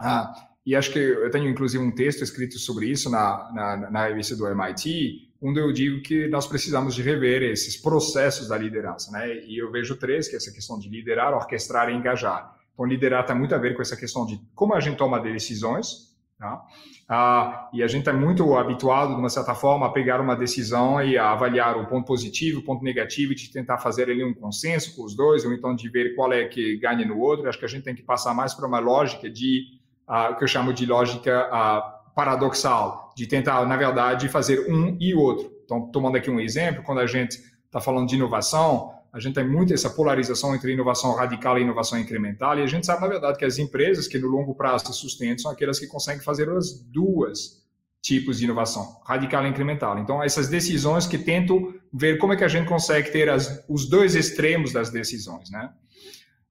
[0.00, 0.32] Ah,
[0.64, 4.36] e acho que eu tenho inclusive um texto escrito sobre isso na, na, na revista
[4.36, 9.42] do MIT, onde eu digo que nós precisamos de rever esses processos da liderança, né?
[9.44, 12.54] E eu vejo três, que é essa questão de liderar, orquestrar e engajar.
[12.72, 16.09] Então, liderar tem muito a ver com essa questão de como a gente toma decisões,
[16.40, 16.64] tá?
[17.06, 21.00] Ah, e a gente é muito habituado, de uma certa forma, a pegar uma decisão
[21.02, 24.32] e a avaliar o ponto positivo, o ponto negativo, e de tentar fazer ali um
[24.32, 27.46] consenso com os dois, ou então de ver qual é que ganha no outro.
[27.46, 29.64] Acho que a gente tem que passar mais para uma lógica de
[30.08, 35.14] uh, que eu chamo de lógica uh, paradoxal, de tentar, na verdade, fazer um e
[35.14, 35.52] outro.
[35.66, 39.48] Então, tomando aqui um exemplo, quando a gente está falando de inovação, a gente tem
[39.48, 43.38] muito essa polarização entre inovação radical e inovação incremental, e a gente sabe, na verdade,
[43.38, 46.80] que as empresas que no longo prazo se sustentam são aquelas que conseguem fazer as
[46.80, 47.60] duas
[48.00, 49.98] tipos de inovação, radical e incremental.
[49.98, 53.88] Então, essas decisões que tentam ver como é que a gente consegue ter as, os
[53.88, 55.70] dois extremos das decisões, né?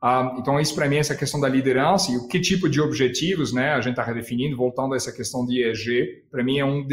[0.02, 2.80] Ah, então, isso para mim é essa questão da liderança e o que tipo de
[2.80, 6.64] objetivos né, a gente está redefinindo, voltando a essa questão de ESG, para mim é
[6.64, 6.88] um,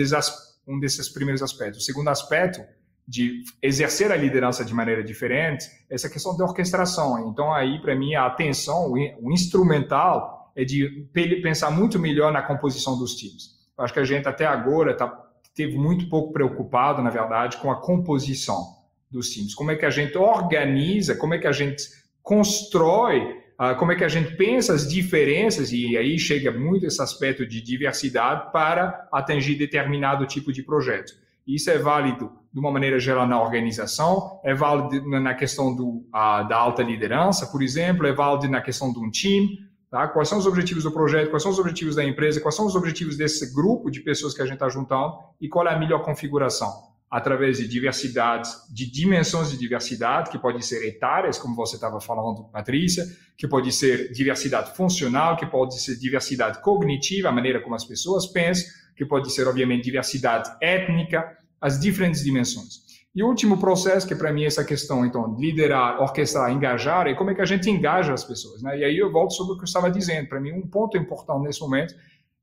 [0.66, 1.82] um desses primeiros aspectos.
[1.82, 2.60] O segundo aspecto
[3.06, 7.30] de exercer a liderança de maneira diferente, essa questão da orquestração.
[7.30, 11.06] Então, aí, para mim, a atenção, o instrumental, é de
[11.42, 13.54] pensar muito melhor na composição dos times.
[13.76, 15.06] Eu acho que a gente até agora tá,
[15.54, 18.74] teve muito pouco preocupado, na verdade, com a composição
[19.10, 19.54] dos times.
[19.54, 21.84] Como é que a gente organiza, como é que a gente
[22.22, 23.20] constrói,
[23.60, 27.46] uh, como é que a gente pensa as diferenças, e aí chega muito esse aspecto
[27.46, 31.12] de diversidade para atingir determinado tipo de projeto.
[31.46, 36.48] Isso é válido de uma maneira geral na organização, é válido na questão do, uh,
[36.48, 39.58] da alta liderança, por exemplo, é válido na questão de um time,
[39.90, 40.08] tá?
[40.08, 42.74] quais são os objetivos do projeto, quais são os objetivos da empresa, quais são os
[42.74, 46.02] objetivos desse grupo de pessoas que a gente está juntando e qual é a melhor
[46.02, 46.72] configuração
[47.10, 52.44] através de diversidade, de dimensões de diversidade, que pode ser etárias, como você estava falando,
[52.44, 53.04] Patrícia,
[53.36, 58.26] que pode ser diversidade funcional, que pode ser diversidade cognitiva, a maneira como as pessoas
[58.26, 62.86] pensam, que pode ser, obviamente, diversidade étnica, as diferentes dimensões.
[63.16, 67.14] E o último processo, que para mim é essa questão, então, liderar, orquestrar, engajar, é
[67.14, 68.62] como é que a gente engaja as pessoas.
[68.62, 68.80] Né?
[68.80, 70.28] E aí eu volto sobre o que eu estava dizendo.
[70.28, 71.94] Para mim, um ponto importante nesse momento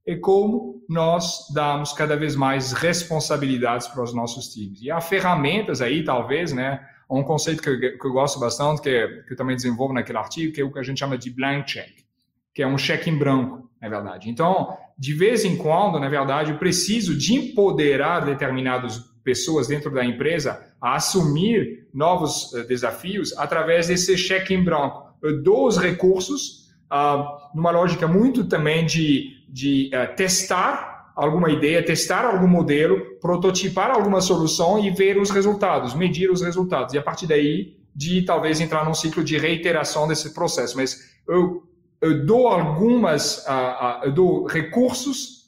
[0.05, 4.81] é como nós damos cada vez mais responsabilidades para os nossos times.
[4.81, 6.83] E há ferramentas aí, talvez, né?
[7.07, 10.17] Um conceito que eu, que eu gosto bastante, que, é, que eu também desenvolvo naquele
[10.17, 12.03] artigo, que é o que a gente chama de blank check,
[12.51, 14.27] que é um cheque em branco, na verdade.
[14.27, 20.03] Então, de vez em quando, na verdade, eu preciso de empoderar determinadas pessoas dentro da
[20.03, 25.03] empresa a assumir novos uh, desafios através desse cheque em branco.
[25.21, 31.85] Eu dou os recursos, uh, numa lógica muito também de de uh, testar alguma ideia,
[31.85, 36.95] testar algum modelo, prototipar alguma solução e ver os resultados, medir os resultados.
[36.95, 40.75] E a partir daí, de talvez entrar num ciclo de reiteração desse processo.
[40.75, 41.61] Mas eu,
[42.03, 45.43] eu dou algumas, uh, uh, eu dou recursos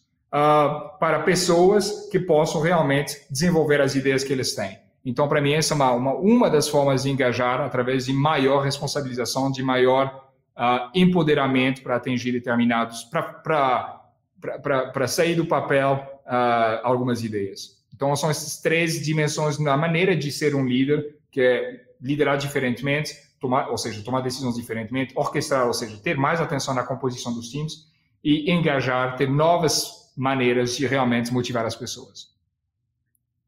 [1.00, 4.78] para pessoas que possam realmente desenvolver as ideias que eles têm.
[5.06, 8.62] Então, para mim, essa é uma, uma, uma das formas de engajar através de maior
[8.62, 10.26] responsabilização, de maior
[10.58, 17.84] uh, empoderamento para atingir determinados, para sair do papel uh, algumas ideias.
[17.94, 23.16] Então, são essas três dimensões na maneira de ser um líder, que é liderar diferentemente,
[23.40, 27.50] tomar, ou seja, tomar decisões diferentemente, orquestrar, ou seja, ter mais atenção na composição dos
[27.50, 27.88] times
[28.24, 32.34] e engajar, ter novas maneiras de realmente motivar as pessoas.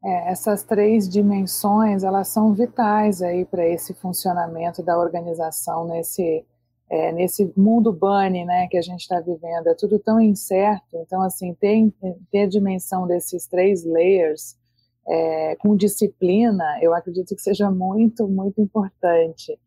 [0.04, 6.44] É, essas três dimensões, elas são vitais aí para esse funcionamento da organização nesse,
[6.88, 9.66] é, nesse mundo bunny, né, que a gente está vivendo.
[9.66, 11.92] É tudo tão incerto, então, assim, ter,
[12.30, 14.56] ter a dimensão desses três layers
[15.08, 19.58] é, com disciplina, eu acredito que seja muito, muito importante.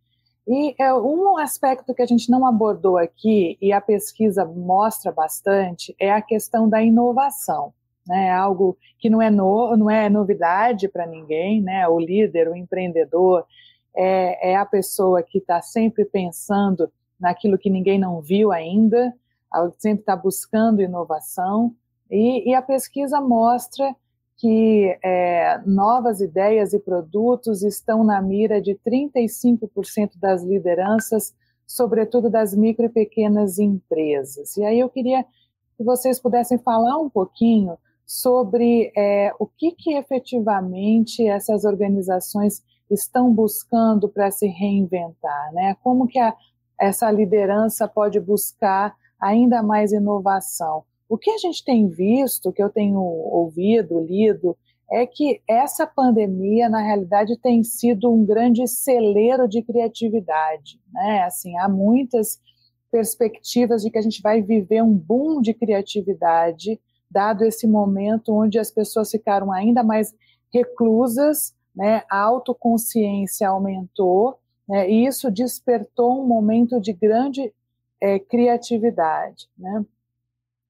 [0.51, 5.95] E é, um aspecto que a gente não abordou aqui, e a pesquisa mostra bastante,
[5.97, 7.73] é a questão da inovação
[8.07, 8.27] né?
[8.27, 11.87] É algo que não é, no, não é novidade para ninguém, né?
[11.87, 13.45] O líder, o empreendedor,
[13.95, 19.13] é, é a pessoa que está sempre pensando naquilo que ninguém não viu ainda,
[19.77, 21.75] sempre está buscando inovação,
[22.09, 23.95] e, e, a pesquisa mostra
[24.41, 31.31] que é, novas ideias e produtos estão na mira de 35% das lideranças,
[31.67, 34.57] sobretudo das micro e pequenas empresas.
[34.57, 35.23] E aí eu queria
[35.77, 43.31] que vocês pudessem falar um pouquinho sobre é, o que, que efetivamente essas organizações estão
[43.31, 45.77] buscando para se reinventar, né?
[45.83, 46.33] Como que a,
[46.79, 50.83] essa liderança pode buscar ainda mais inovação?
[51.11, 54.57] O que a gente tem visto, que eu tenho ouvido, lido,
[54.89, 61.23] é que essa pandemia, na realidade, tem sido um grande celeiro de criatividade, né?
[61.23, 62.39] Assim, há muitas
[62.89, 68.57] perspectivas de que a gente vai viver um boom de criatividade dado esse momento onde
[68.57, 70.15] as pessoas ficaram ainda mais
[70.53, 77.53] reclusas, né, a autoconsciência aumentou, né, e isso despertou um momento de grande
[77.99, 79.49] é, criatividade.
[79.57, 79.85] Né?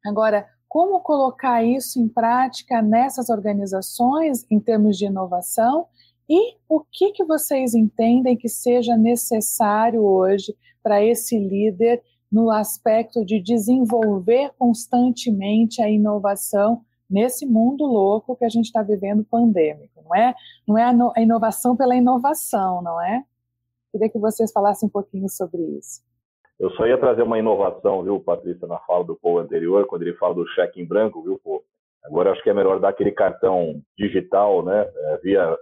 [0.06, 5.88] Agora, como colocar isso em prática nessas organizações em termos de inovação
[6.30, 13.26] e o que, que vocês entendem que seja necessário hoje para esse líder no aspecto
[13.26, 20.16] de desenvolver constantemente a inovação nesse mundo louco que a gente está vivendo pandêmico, não
[20.16, 20.34] é?
[20.66, 23.26] Não é a inovação pela inovação, não é?
[23.91, 26.02] Queria que vocês falassem um pouquinho sobre isso.
[26.62, 30.14] Eu só ia trazer uma inovação, viu, Patrícia, na fala do Paul anterior, quando ele
[30.14, 31.64] fala do cheque em branco, viu, Paul?
[32.05, 35.57] Agora acho que é melhor dar aquele cartão digital, né, é, via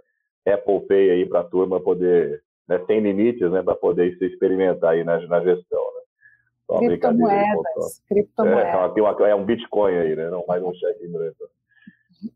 [0.45, 4.91] Apple Pay aí para a turma poder, né, sem limites, né, para poder se experimentar
[4.91, 5.99] aí na, na gestão, né?
[6.79, 8.03] criptomoedas.
[8.07, 8.97] criptomoedas.
[8.97, 10.29] É, uma, é um Bitcoin aí, né?
[10.29, 11.49] Não mais um cheque em branco.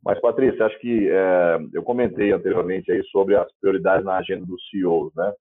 [0.03, 4.59] Mas, Patrícia, acho que é, eu comentei anteriormente aí sobre as prioridades na agenda dos
[4.69, 5.33] CEOs, né?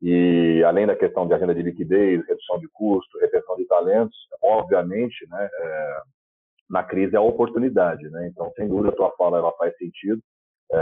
[0.00, 5.26] E além da questão de agenda de liquidez, redução de custo, retenção de talentos, obviamente,
[5.28, 6.02] né, é,
[6.70, 8.28] na crise é a oportunidade, né?
[8.28, 10.20] Então, sem dúvida, a tua fala ela faz sentido.
[10.70, 10.78] É,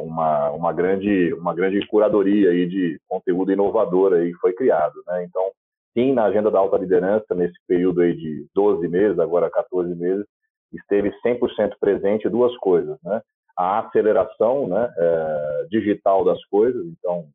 [0.00, 5.24] uma, uma grande uma grande curadoria aí de conteúdo inovador aí foi criado, né?
[5.24, 5.52] Então,
[5.94, 10.26] sim, na agenda da alta liderança, nesse período aí de 12 meses, agora 14 meses,
[10.72, 13.22] esteve 100% presente duas coisas, né?
[13.56, 17.26] A aceleração né, é, digital das coisas, então,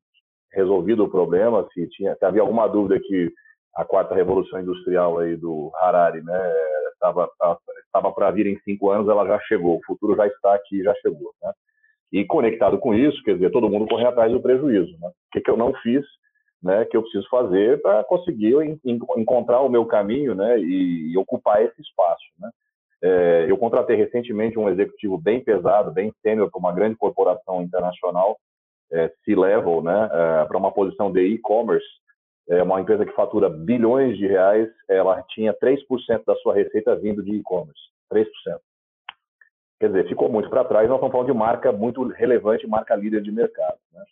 [0.53, 3.31] resolvido o problema, se, tinha, se havia alguma dúvida que
[3.75, 6.53] a quarta revolução industrial aí do Harari, né,
[6.93, 7.29] estava
[7.85, 10.93] estava para vir em cinco anos, ela já chegou, o futuro já está aqui, já
[10.95, 11.51] chegou, né?
[12.11, 15.09] E conectado com isso, quer dizer, todo mundo corre atrás do prejuízo, né?
[15.09, 16.03] O que, que eu não fiz
[16.63, 18.55] né, que eu preciso fazer para conseguir
[19.17, 22.23] encontrar o meu caminho né, e, e ocupar esse espaço.
[22.39, 22.49] Né.
[23.03, 28.37] É, eu contratei recentemente um executivo bem pesado, bem sênior para uma grande corporação internacional,
[28.93, 31.85] é, C-Level, né, é, para uma posição de e-commerce,
[32.49, 35.79] é uma empresa que fatura bilhões de reais, ela tinha 3%
[36.25, 37.81] da sua receita vindo de e-commerce,
[38.11, 38.25] 3%.
[39.79, 43.21] Quer dizer, ficou muito para trás, nós estamos falando de marca muito relevante, marca líder
[43.21, 43.77] de mercado.
[43.93, 44.03] Né?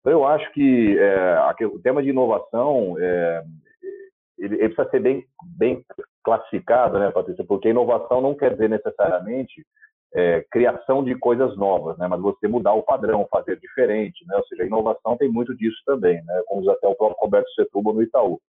[0.00, 3.42] Então, eu acho que é, o tema de inovação é,
[4.38, 5.84] ele, ele, precisa ser bem, bem
[6.22, 7.44] classificado, né, Patrícia?
[7.44, 9.66] Porque inovação não quer dizer necessariamente
[10.16, 12.08] é, criação de coisas novas, né?
[12.08, 14.34] Mas você mudar o padrão, fazer diferente, né?
[14.34, 16.42] Ou seja, a inovação tem muito disso também, né?
[16.46, 18.40] Como diz até o próprio Roberto Setúbal no Itaú.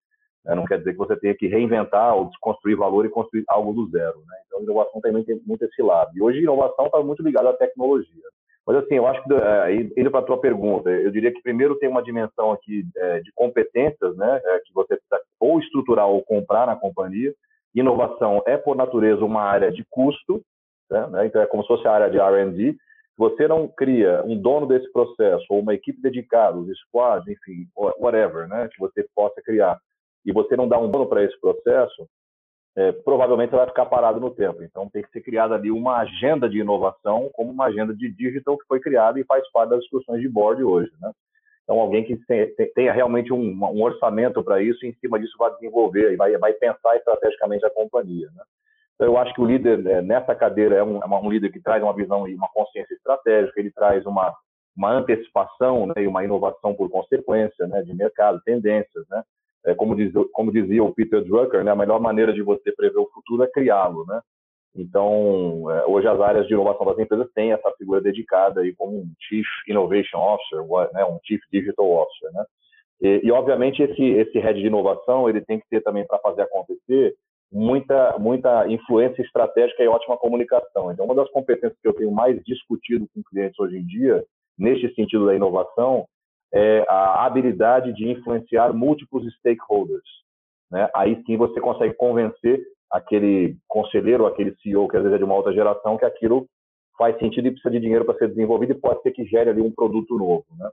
[0.45, 0.55] Né?
[0.55, 3.89] Não quer dizer que você tenha que reinventar ou desconstruir valor e construir algo do
[3.89, 4.37] zero, né?
[4.45, 6.09] Então, inovação também tem muito esse lado.
[6.15, 8.23] E hoje, inovação está muito ligada à tecnologia.
[8.65, 11.77] Mas assim, eu acho que, é, indo para a tua pergunta, eu diria que primeiro
[11.79, 16.23] tem uma dimensão aqui é, de competências, né, é, que você precisa ou estruturar ou
[16.23, 17.33] comprar na companhia.
[17.75, 20.41] Inovação é, por natureza, uma área de custo,
[20.89, 22.73] né, então é como se fosse a área de R&D.
[22.73, 22.79] Se
[23.17, 27.67] você não cria um dono desse processo ou uma equipe dedicada, os squads, enfim,
[27.99, 29.79] whatever, né, que você possa criar,
[30.25, 32.07] e você não dá um dono para esse processo,
[32.77, 34.61] é, provavelmente vai ficar parado no tempo.
[34.61, 38.55] Então, tem que ser criada ali uma agenda de inovação, como uma agenda de digital
[38.55, 40.91] que foi criada e faz parte das discussões de board hoje.
[41.01, 41.11] Né?
[41.63, 42.15] Então, alguém que
[42.75, 46.37] tenha realmente um, um orçamento para isso, e em cima disso vai desenvolver e vai,
[46.37, 48.27] vai pensar estrategicamente a companhia.
[48.35, 48.43] Né?
[48.97, 51.61] Então, eu acho que o líder é, nessa cadeira é um, é um, líder que
[51.61, 54.33] traz uma visão e uma consciência estratégica, ele traz uma,
[54.75, 59.05] uma antecipação né, e uma inovação por consequência né, de mercado, tendências.
[59.07, 59.23] Né?
[59.67, 62.97] É, como, diz, como dizia o Peter Drucker, né, a melhor maneira de você prever
[62.97, 64.03] o futuro é criá-lo.
[64.07, 64.19] Né?
[64.75, 68.97] Então, é, hoje as áreas de inovação das empresas têm essa figura dedicada aí como
[68.97, 70.59] um Chief Innovation Officer,
[70.91, 72.31] né, um Chief Digital Officer.
[72.33, 72.45] Né?
[72.99, 76.41] E, e, obviamente, esse, esse head de inovação ele tem que ter também para fazer
[76.41, 77.15] acontecer
[77.51, 80.91] muita, muita influência estratégica e ótima comunicação.
[80.91, 84.23] Então, uma das competências que eu tenho mais discutido com clientes hoje em dia,
[84.57, 86.05] neste sentido da inovação,
[86.53, 90.09] é a habilidade de influenciar múltiplos stakeholders.
[90.71, 90.89] Né?
[90.95, 95.35] Aí sim você consegue convencer aquele conselheiro, aquele CEO que às vezes é de uma
[95.35, 96.47] outra geração, que aquilo
[96.97, 99.61] faz sentido e precisa de dinheiro para ser desenvolvido e pode ser que gere ali
[99.61, 100.45] um produto novo.
[100.57, 100.69] Né?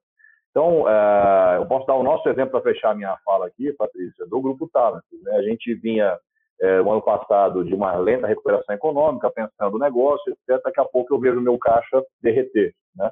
[0.50, 4.40] Então, uh, eu posso dar o nosso exemplo para fechar minha fala aqui, Patrícia, do
[4.40, 5.02] Grupo Talent.
[5.22, 5.36] Né?
[5.36, 6.16] A gente vinha
[6.60, 10.62] é, o ano passado de uma lenta recuperação econômica, pensando no negócio, etc.
[10.64, 12.74] Daqui a pouco eu vejo o meu caixa derreter.
[12.96, 13.10] Né?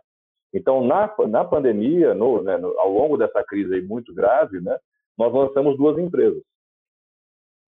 [0.55, 4.77] Então, na, na pandemia, no, né, no, ao longo dessa crise muito grave, né,
[5.19, 6.43] nós lançamos duas empresas.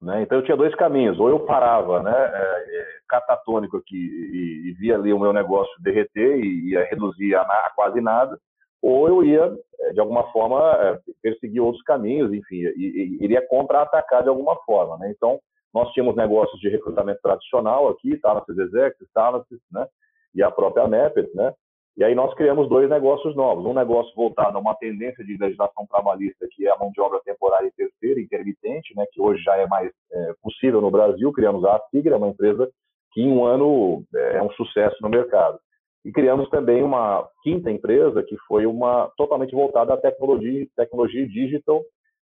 [0.00, 0.22] Né?
[0.22, 1.18] Então, eu tinha dois caminhos.
[1.18, 5.72] Ou eu parava né, é, é, catatônico aqui e, e, via ali o meu negócio
[5.82, 8.38] derreter e ia reduzir a, a quase nada,
[8.82, 9.50] ou eu ia,
[9.80, 14.56] é, de alguma forma, é, perseguir outros caminhos, enfim, e, e, iria contra-atacar de alguma
[14.66, 14.98] forma.
[14.98, 15.10] Né?
[15.10, 15.40] Então,
[15.74, 19.86] nós tínhamos negócios de recrutamento tradicional aqui, Talented Executive, Talented, né?
[20.34, 21.52] E a própria Mapit, né?
[21.96, 23.64] E aí nós criamos dois negócios novos.
[23.64, 27.20] Um negócio voltado a uma tendência de legislação trabalhista, que é a mão de obra
[27.24, 29.04] temporária e terceira, intermitente, né?
[29.12, 31.32] Que hoje já é mais é, possível no Brasil.
[31.32, 32.68] Criamos a Sigra, uma empresa
[33.12, 35.58] que em um ano é, é um sucesso no mercado.
[36.04, 41.82] E criamos também uma quinta empresa que foi uma totalmente voltada à tecnologia, tecnologia digital,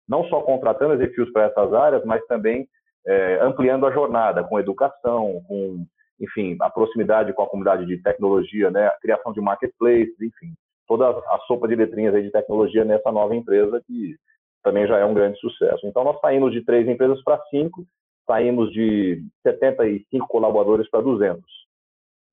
[0.09, 2.67] não só contratando executivos para essas áreas, mas também
[3.09, 5.87] é, ampliando a jornada com educação, com,
[6.21, 10.53] enfim, a proximidade com a comunidade de tecnologia, né, a criação de marketplaces, enfim,
[10.87, 14.15] toda a sopa de letrinhas de tecnologia nessa nova empresa que
[14.63, 15.87] também já é um grande sucesso.
[15.87, 17.87] Então, nós saímos de três empresas para cinco,
[18.27, 21.41] saímos de 75 colaboradores para 200,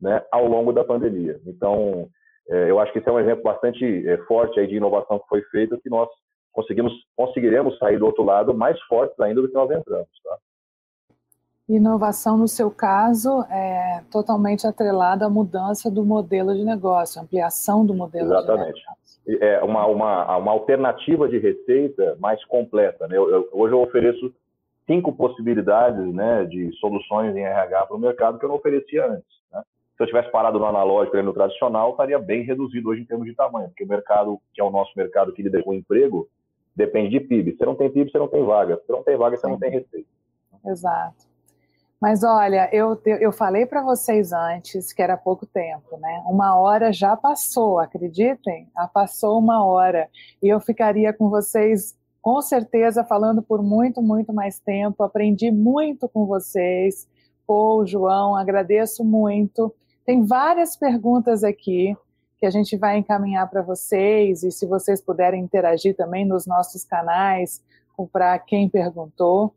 [0.02, 1.40] né, ao longo da pandemia.
[1.46, 2.10] Então,
[2.50, 5.28] é, eu acho que esse é um exemplo bastante é, forte aí de inovação que
[5.30, 6.10] foi feito, que nós
[6.52, 10.38] conseguimos, conseguiremos sair do outro lado mais fortes ainda do que nós entramos, tá?
[11.68, 17.94] Inovação, no seu caso, é totalmente atrelada à mudança do modelo de negócio, ampliação do
[17.94, 18.74] modelo Exatamente.
[18.74, 19.44] de negócio.
[19.44, 23.08] É uma, uma, uma alternativa de receita mais completa.
[23.08, 23.18] Né?
[23.18, 24.32] Eu, eu, hoje eu ofereço
[24.86, 29.26] cinco possibilidades né, de soluções em RH para o mercado que eu não oferecia antes.
[29.52, 29.64] Né?
[29.98, 33.26] Se eu tivesse parado no analógico e no tradicional, estaria bem reduzido hoje em termos
[33.26, 36.30] de tamanho, porque o mercado, que é o nosso mercado que lida com emprego,
[36.76, 37.56] depende de PIB.
[37.58, 38.80] Se não tem PIB, você não tem vaga.
[38.86, 40.08] Se não tem vaga, você não tem receita.
[40.64, 41.25] Exato.
[42.02, 46.24] Mas olha, eu, eu falei para vocês antes que era pouco tempo, né?
[46.28, 48.68] Uma hora já passou, acreditem?
[48.76, 50.10] Já passou uma hora.
[50.44, 55.04] E eu ficaria com vocês, com certeza, falando por muito, muito mais tempo.
[55.04, 57.08] Aprendi muito com vocês.
[57.48, 59.74] Pô, João, agradeço muito.
[60.06, 61.96] Tem várias perguntas aqui
[62.38, 64.44] que a gente vai encaminhar para vocês.
[64.44, 67.64] E se vocês puderem interagir também nos nossos canais,
[68.12, 69.54] para quem perguntou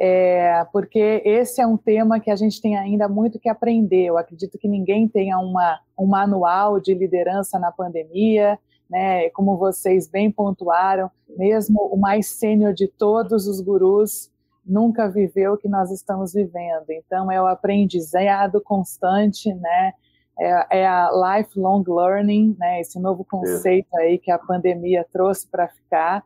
[0.00, 4.04] é, porque esse é um tema que a gente tem ainda muito que aprender.
[4.04, 8.56] Eu acredito que ninguém tenha uma, um manual de liderança na pandemia,
[8.88, 9.28] né?
[9.30, 14.30] Como vocês bem pontuaram, mesmo o mais sênior de todos os gurus
[14.64, 16.90] nunca viveu o que nós estamos vivendo.
[16.90, 19.92] Então, é o aprendizado constante, né?
[20.38, 22.80] É, é a lifelong learning, né?
[22.80, 26.24] Esse novo conceito aí que a pandemia trouxe para ficar.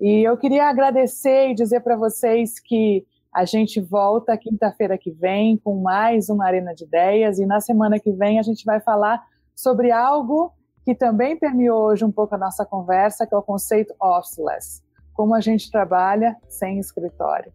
[0.00, 5.58] E eu queria agradecer e dizer para vocês que a gente volta quinta-feira que vem
[5.58, 9.22] com mais uma Arena de Ideias e na semana que vem a gente vai falar
[9.54, 10.52] sobre algo
[10.86, 14.82] que também permeou hoje um pouco a nossa conversa, que é o conceito officeless,
[15.12, 17.52] como a gente trabalha sem escritório.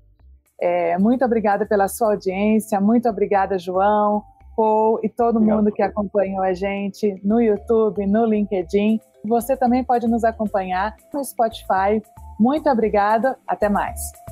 [0.62, 4.24] É, muito obrigada pela sua audiência, muito obrigada, João,
[4.56, 5.58] Paul e todo Obrigado.
[5.58, 9.02] mundo que acompanhou a gente no YouTube, no LinkedIn.
[9.26, 12.02] Você também pode nos acompanhar no Spotify.
[12.40, 14.25] Muito obrigada, até mais.